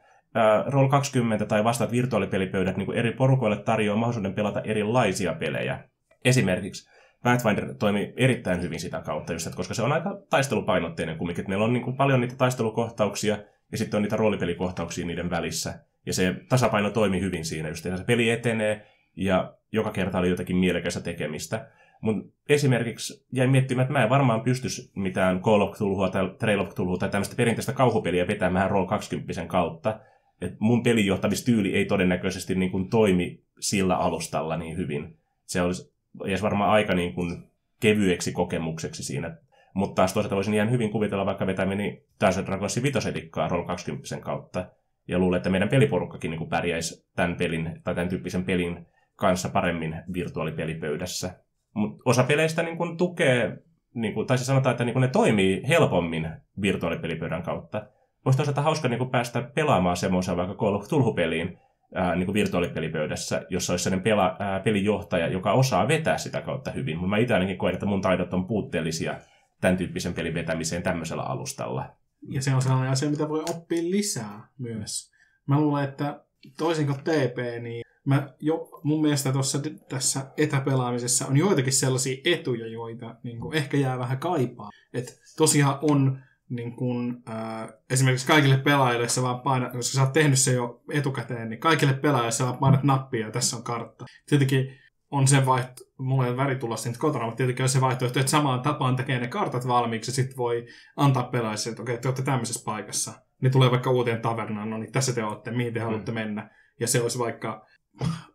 [0.67, 5.79] Roll20 tai vastaat virtuaalipelipöydät niin kuin eri porukoille tarjoaa mahdollisuuden pelata erilaisia pelejä.
[6.25, 6.89] Esimerkiksi
[7.23, 11.45] Pathfinder toimii erittäin hyvin sitä kautta, just, että koska se on aika taistelupainotteinen kumminkin.
[11.47, 13.37] Meillä on niin kuin paljon niitä taistelukohtauksia
[13.71, 15.79] ja sitten on niitä roolipelikohtauksia niiden välissä.
[16.05, 20.57] Ja se tasapaino toimii hyvin siinä, just se peli etenee ja joka kerta oli jotakin
[20.57, 21.67] mielekästä tekemistä.
[22.01, 26.59] Mun esimerkiksi jäin miettimään, että mä en varmaan pystyisi mitään Call of Cthulhua tai Trail
[26.59, 29.99] of Cthulhua tai tämmöistä perinteistä kauhupeliä vetämään Roll 20 kautta.
[30.41, 35.17] Et mun pelijohtamistyyli ei todennäköisesti niin kuin toimi sillä alustalla niin hyvin.
[35.45, 35.93] Se olisi
[36.27, 37.43] jäisi varmaan aika niin kuin
[37.79, 39.37] kevyeksi kokemukseksi siinä.
[39.73, 44.65] Mutta taas toisaalta voisin ihan hyvin kuvitella vaikka vetämini Dungeons Dragonsin vitosedikkaa Roll 20 kautta.
[45.07, 48.85] Ja luulen, että meidän peliporukkakin niin kuin pärjäisi tämän pelin tai tämän tyyppisen pelin
[49.15, 51.39] kanssa paremmin virtuaalipelipöydässä.
[51.73, 53.57] Mutta osa peleistä niin kuin tukee,
[53.93, 56.29] niin kuin, tai siis sanotaan, että niin kuin ne toimii helpommin
[56.61, 57.87] virtuaalipelipöydän kautta.
[58.25, 60.55] Voisi toisaalta hauska niin kuin päästä pelaamaan semmoisen vaikka
[60.89, 61.57] Tulhu-peliin,
[61.95, 66.71] ää, niin kuin virtuaalipelipöydässä, jossa olisi sellainen pela, ää, pelijohtaja, joka osaa vetää sitä kautta
[66.71, 66.97] hyvin.
[66.97, 69.19] Mutta mä itse ainakin koen, että mun taidot on puutteellisia
[69.61, 71.85] tämän tyyppisen pelin vetämiseen tämmöisellä alustalla.
[72.29, 75.11] Ja se on sellainen asia, mitä voi oppia lisää myös.
[75.47, 76.23] Mä luulen, että
[76.57, 79.59] toisin kuin TP, niin mä jo, mun mielestä tossa,
[79.89, 84.69] tässä etäpelaamisessa on joitakin sellaisia etuja, joita niin ehkä jää vähän kaipaa.
[84.93, 86.19] Et tosiaan on
[86.51, 90.81] niin kun, äh, esimerkiksi kaikille pelaajille sä vaan painat, koska sä oot tehnyt se jo
[90.91, 94.05] etukäteen, niin kaikille pelaajille sä vaan painat nappia ja tässä on kartta.
[94.29, 94.77] Tietenkin
[95.11, 98.61] on se vaihto, mulla ei väritulosta nyt kotona, mutta tietenkin on se vaihtoehto, että samaan
[98.61, 102.23] tapaan tekee ne kartat valmiiksi ja sitten voi antaa pelaajille, että okei, okay, te olette
[102.23, 103.13] tämmöisessä paikassa.
[103.41, 105.85] Niin tulee vaikka uuteen tavernaan, no niin tässä te olette, mihin te mm.
[105.85, 106.49] haluatte mennä.
[106.79, 107.65] Ja se olisi vaikka,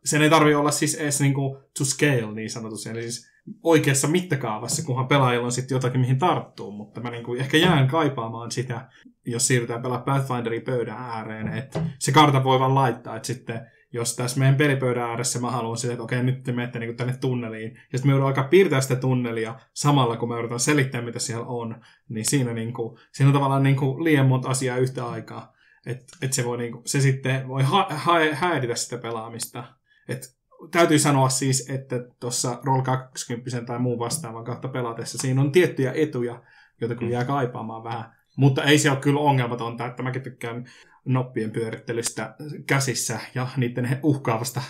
[0.04, 4.86] sen ei tarvi olla siis edes niinku to scale niin sanotusti, eli siis oikeassa mittakaavassa,
[4.86, 8.88] kunhan pelaajilla on sitten jotakin, mihin tarttuu, mutta mä niinku ehkä jään kaipaamaan sitä,
[9.26, 14.16] jos siirrytään pelaa Pathfinderin pöydän ääreen, että se karta voi vaan laittaa, että sitten jos
[14.16, 17.70] tässä meidän pelipöydän ääressä mä haluan sitä, että okei, nyt te menette niin tänne tunneliin,
[17.72, 21.46] ja sitten me joudun alkaa piirtää sitä tunnelia samalla, kun me yritetään selittää, mitä siellä
[21.46, 25.52] on, niin siinä, niin kuin, siinä on tavallaan niin kuin liian monta asiaa yhtä aikaa.
[25.86, 29.64] Että et se, voi, niin se sitten voi ha- ha- häiritä sitä pelaamista.
[30.08, 30.22] Et
[30.70, 35.92] täytyy sanoa siis, että tuossa Roll 20 tai muun vastaavan kautta pelatessa siinä on tiettyjä
[35.92, 36.42] etuja,
[36.80, 38.16] joita kyllä jää kaipaamaan vähän.
[38.36, 40.64] Mutta ei se ole kyllä ongelmatonta, että mäkin tykkään
[41.04, 42.34] noppien pyörittelystä
[42.66, 44.62] käsissä ja niiden uhkaavasta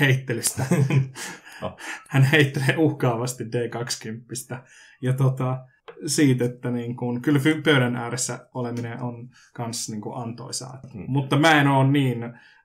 [0.00, 0.66] heittelystä.
[1.62, 1.76] Oh.
[2.08, 4.56] Hän heittelee uhkaavasti D20.
[5.02, 5.66] Ja tota,
[6.06, 9.28] siitä, että niin kun, kyllä pöydän ääressä oleminen on
[9.58, 10.80] myös niin antoisaa.
[10.94, 11.04] Mm.
[11.08, 12.18] Mutta mä en ole niin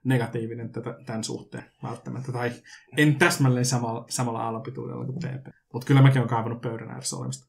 [0.04, 2.32] negatiivinen tätä, tämän suhteen välttämättä.
[2.32, 2.50] Tai
[2.96, 5.46] en täsmälleen samalla, samalla alapituudella kuin TP.
[5.72, 7.46] Mutta kyllä mäkin olen kaivannut pöydän ääressä olemista.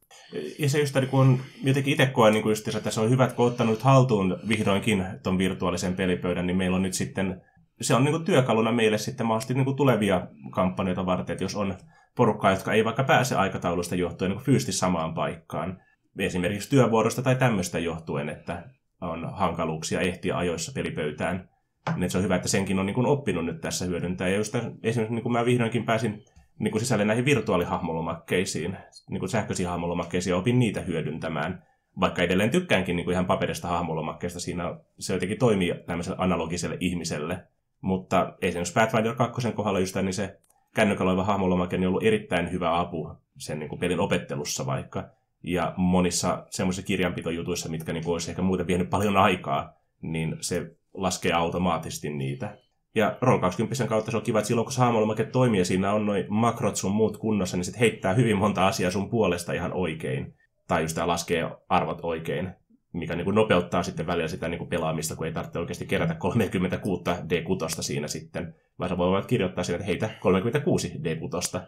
[0.60, 3.48] Ja se just, kun on jotenkin itse koen, niin just, että se on hyvä, kun
[3.48, 7.42] ottanut haltuun vihdoinkin tuon virtuaalisen pelipöydän, niin meillä on nyt sitten,
[7.82, 11.56] se on niin kuin työkaluna meille sitten mahdollisesti niin kuin tulevia kampanjoita varten, että jos
[11.56, 11.78] on
[12.16, 15.82] porukkaa, jotka ei vaikka pääse aikataulusta johtuen niin fyysisesti samaan paikkaan,
[16.20, 18.64] esimerkiksi työvuorosta tai tämmöistä johtuen, että
[19.02, 21.50] on hankaluuksia ehtiä ajoissa pelipöytään,
[21.96, 24.28] niin se on hyvä, että senkin on niin oppinut nyt tässä hyödyntää.
[24.28, 26.24] Ja just esimerkiksi niin mä vihdoinkin pääsin
[26.60, 28.78] niin sisälle näihin virtuaalihahmolomakkeisiin,
[29.10, 31.64] niin sähköisiin hahmolomakkeisiin, ja opin niitä hyödyntämään.
[32.00, 37.44] Vaikka edelleen tykkäänkin niin ihan paperista hahmolomakkeesta, siinä se jotenkin toimii tämmöiselle analogiselle ihmiselle.
[37.82, 40.40] Mutta esimerkiksi Pathfinder 2 kohdalla just niin se
[40.76, 45.10] kännykällä oleva hahmolomake on ollut erittäin hyvä apu sen niin pelin opettelussa vaikka.
[45.44, 51.34] Ja monissa semmoisissa kirjanpitojutuissa, mitkä niin olisi ehkä muuten vienyt paljon aikaa, niin se laskee
[51.34, 52.58] automaattisesti niitä.
[52.96, 56.26] Ja Roll20 kautta se on kiva, että silloin kun hahmolomake toimii ja siinä on noin
[56.30, 60.34] makrot sun muut kunnossa, niin sit heittää hyvin monta asiaa sun puolesta ihan oikein.
[60.68, 62.50] Tai just laskee arvot oikein.
[62.94, 66.14] mikä niin kuin nopeuttaa sitten välillä sitä niin kuin pelaamista, kun ei tarvitse oikeasti kerätä
[66.14, 71.62] 36 D6 siinä sitten, vaan sä voit kirjoittaa siinä, että heitä 36 D6.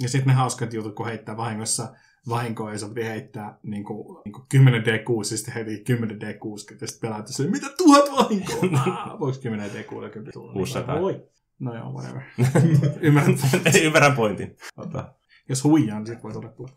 [0.00, 1.88] Ja sitten ne hauskat jutut, kun heittää vahingossa
[2.28, 6.16] vahinkoa, ja se piti heittää niin kuin, niin kuin 10 D6, ja sitten heitti 10
[6.16, 9.18] D6, ja sitten pelaat se, mitä tuhat vahinkoa?
[9.20, 10.52] Voiko 10 D6 tulla?
[10.52, 11.00] 600.
[11.00, 11.28] Voi.
[11.58, 12.22] No joo, whatever.
[13.00, 13.38] Ymmärrän.
[13.82, 14.56] Ymmärrän pointin.
[14.76, 15.14] Ota.
[15.48, 16.70] Jos huijaan, niin sitten voi tulla tulla.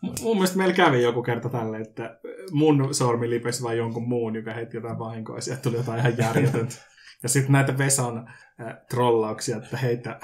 [0.00, 2.18] Mun mielestä meillä kävi joku kerta tälle, että
[2.52, 6.18] mun sormi lipesi vai jonkun muun, joka heitti jotain vahinkoa, ja sieltä tuli jotain ihan
[6.18, 6.74] järjetöntä.
[7.22, 10.20] Ja sitten näitä Vesan äh, trollauksia, että heitä,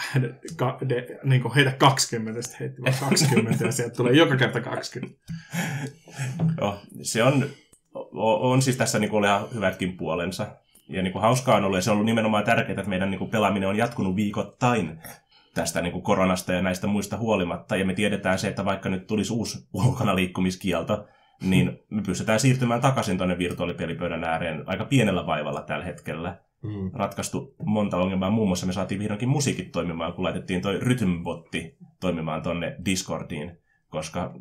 [0.57, 4.61] ka, de, niin kuin heitä 20, sitten heitti vaan 20, ja sieltä tulee joka kerta
[4.61, 5.19] 20.
[6.61, 7.47] Joo, se on,
[7.95, 10.47] on, on siis tässä niin kuin ihan hyvätkin puolensa.
[10.89, 13.19] Ja niin kuin hauskaa on ollut, ja se on ollut nimenomaan tärkeää, että meidän niin
[13.19, 14.99] kuin pelaaminen on jatkunut viikoittain
[15.57, 17.77] tästä niin kuin koronasta ja näistä muista huolimatta.
[17.77, 21.07] Ja me tiedetään se, että vaikka nyt tulisi uusi ulkona liikkumiskielto,
[21.43, 26.39] niin me pystytään siirtymään takaisin tuonne virtuaalipelipöydän ääreen aika pienellä vaivalla tällä hetkellä.
[26.63, 26.91] Mm.
[26.95, 28.31] Ratkaistu monta ongelmaa.
[28.31, 34.35] Muun muassa me saatiin vihdoinkin musiikit toimimaan, kun laitettiin toi Rhythmbotti toimimaan tuonne Discordiin, koska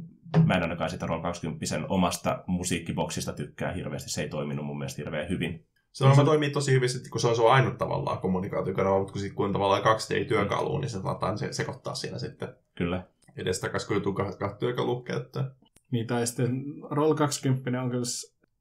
[0.45, 4.09] mä en ainakaan sitä Roll 20 omasta musiikkiboksista tykkää hirveästi.
[4.09, 5.65] Se ei toiminut mun mielestä hirveän hyvin.
[5.95, 9.21] Se varmaan toimii tosi hyvin, sitten, kun se on sun ainut tavallaan kommunikaatiokanava, mutta kun,
[9.21, 13.07] sit, kun on tavallaan kaksi D-työkalua, niin se saattaa se, sekoittaa siinä sitten Kyllä.
[13.37, 15.51] edestakaisin, kun joutuu kahta, kahta työkalua käyttää.
[15.91, 18.03] Niin, tai sitten Roll 20 on kyllä,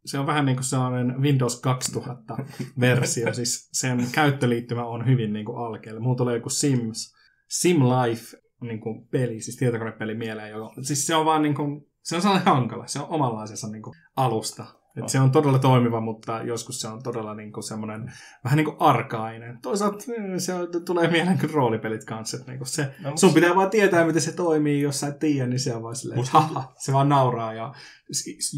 [0.05, 5.59] se on vähän niin kuin sellainen Windows 2000-versio, siis sen käyttöliittymä on hyvin niin kuin
[5.59, 6.01] alkeella.
[6.01, 7.15] Mulla tulee joku Sims,
[7.49, 10.51] Sim Life niin kuin peli, siis tietokonepeli mieleen.
[10.51, 13.83] Joka, siis se on vaan niin kuin, se on sellainen hankala, se on omanlaisensa niin
[13.83, 14.84] kuin alusta.
[14.97, 18.13] Et se on todella toimiva, mutta joskus se on todella niin kuin semmoinen
[18.45, 19.59] vähän niin kuin arkainen.
[19.63, 22.37] Toisaalta eh, se on, tulee mieleen kuin roolipelit kanssa.
[22.37, 25.19] Että niin kuin se, No, sun pitää vaan tietää, miten se toimii, jos sä et
[25.19, 27.75] tiedä, niin se on vaan silleen, Musta- haha, se vaan nauraa ja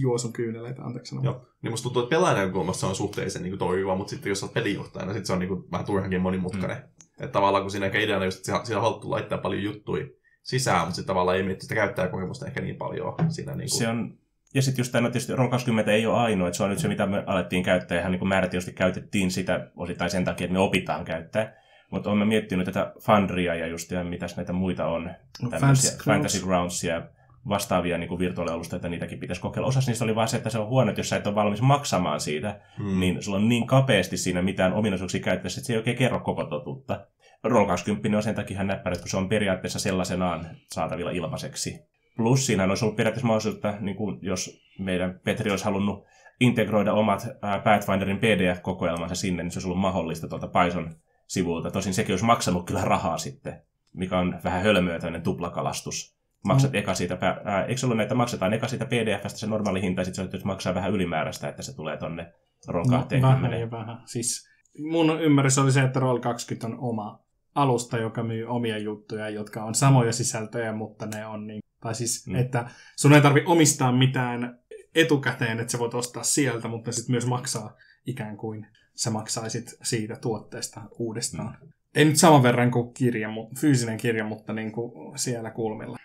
[0.01, 1.25] juo sun kyyneleitä, anteeksi sanoa.
[1.25, 1.47] Joo.
[1.63, 4.47] Niin musta tuntuu, että pelaajan näkökulmasta se on suhteellisen niin toimiva, mutta sitten jos sä
[4.47, 6.77] oot pelijohtajana, sitten se on niin kuin, vähän turhankin monimutkainen.
[6.77, 7.25] Mm.
[7.25, 10.07] Että tavallaan kun siinä ehkä ideana just, että siellä on haluttu laittaa paljon juttuja
[10.43, 13.55] sisään, mutta sitten tavallaan ei miettiä sitä käyttäjäkokemusta ehkä niin paljon siinä.
[13.55, 13.79] Niin kuin...
[13.79, 14.19] Se on,
[14.55, 16.79] ja sitten just tämä, no tietysti Roll 20 ei ole ainoa, että se on nyt
[16.79, 20.53] se, mitä me alettiin käyttää, ihan niin kuin määrätietoisesti käytettiin sitä osittain sen takia, että
[20.53, 21.55] me opitaan käyttää.
[21.91, 25.11] Mutta olemme miettinyt tätä Fundria ja just ja mitäs näitä muita on,
[25.51, 27.03] tämmöisiä Fantasy Fantasy Groundsia ja
[27.49, 29.69] vastaavia niin virtuaalialustoja, että niitäkin pitäisi kokeilla.
[29.69, 31.63] Osassa niistä oli vaan se, että se on huono, että jos sä et ole valmis
[31.63, 33.01] maksamaan siitä, Hmm.
[33.01, 36.45] niin sulla on niin kapeasti siinä mitään ominaisuuksia käyttäessä, että se ei oikein kerro koko
[36.45, 37.07] totuutta.
[37.45, 41.96] Roll 20 on sen takia ihan näppärä, kun se on periaatteessa sellaisenaan saatavilla ilmaiseksi.
[42.17, 46.05] Plus siinä olisi ollut periaatteessa mahdollisuutta, niin kuin jos meidän Petri olisi halunnut
[46.41, 50.95] integroida omat ää, Pathfinderin PDF-kokoelmansa sinne, niin se olisi ollut mahdollista tuolta Python
[51.27, 51.71] sivulta.
[51.71, 53.63] Tosin sekin olisi maksanut kyllä rahaa sitten,
[53.95, 56.17] mikä on vähän hölmöä tämmöinen tuplakalastus.
[56.45, 60.01] Maksat eka siitä, ää, eikö se ollut näitä, maksetaan eka siitä PDFstä se normaali hinta,
[60.01, 62.33] ja sitten se maksaa vähän ylimääräistä, että se tulee tonne
[62.69, 63.43] Roll No, 20.
[63.43, 63.99] vähän ja vähän.
[64.05, 64.49] Siis
[64.79, 67.21] mun ymmärrys oli se, että Roll 20 on oma
[67.55, 71.61] alusta, joka myy omia juttuja, jotka on samoja sisältöjä, mutta ne on niin...
[71.87, 72.33] Tai siis, Mm.
[72.33, 72.39] mm.
[72.39, 74.59] että sun ei tarvi omistaa mitään
[74.95, 77.77] etukäteen, että sä voit ostaa sieltä, mutta sitten myös maksaa
[78.07, 81.59] ikään kuin sä maksaisit siitä tuotteesta uudestaan.
[81.63, 81.69] Mm.
[81.95, 83.29] Ei nyt saman verran kuin kirja,
[83.61, 85.99] fyysinen kirja, mutta niin kuin siellä kulmilla.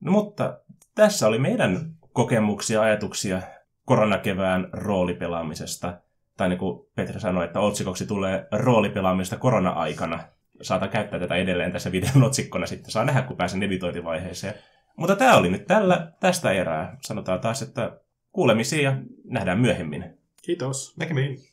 [0.00, 0.60] No mutta
[0.94, 3.42] tässä oli meidän kokemuksia ja ajatuksia
[3.84, 6.00] koronakevään roolipelaamisesta.
[6.36, 10.20] Tai niin kuin Petri sanoi, että otsikoksi tulee roolipelaamista korona-aikana.
[10.62, 12.90] Saatan käyttää tätä edelleen tässä videon otsikkona sitten.
[12.90, 14.54] Saa nähdä, kun pääsen editointivaiheeseen.
[14.96, 16.96] Mutta tämä oli nyt tällä, tästä erää.
[17.06, 18.00] Sanotaan taas, että
[18.32, 20.04] kuulemisia ja nähdään myöhemmin.
[20.42, 20.96] Kiitos.
[20.96, 21.49] Näkemiin.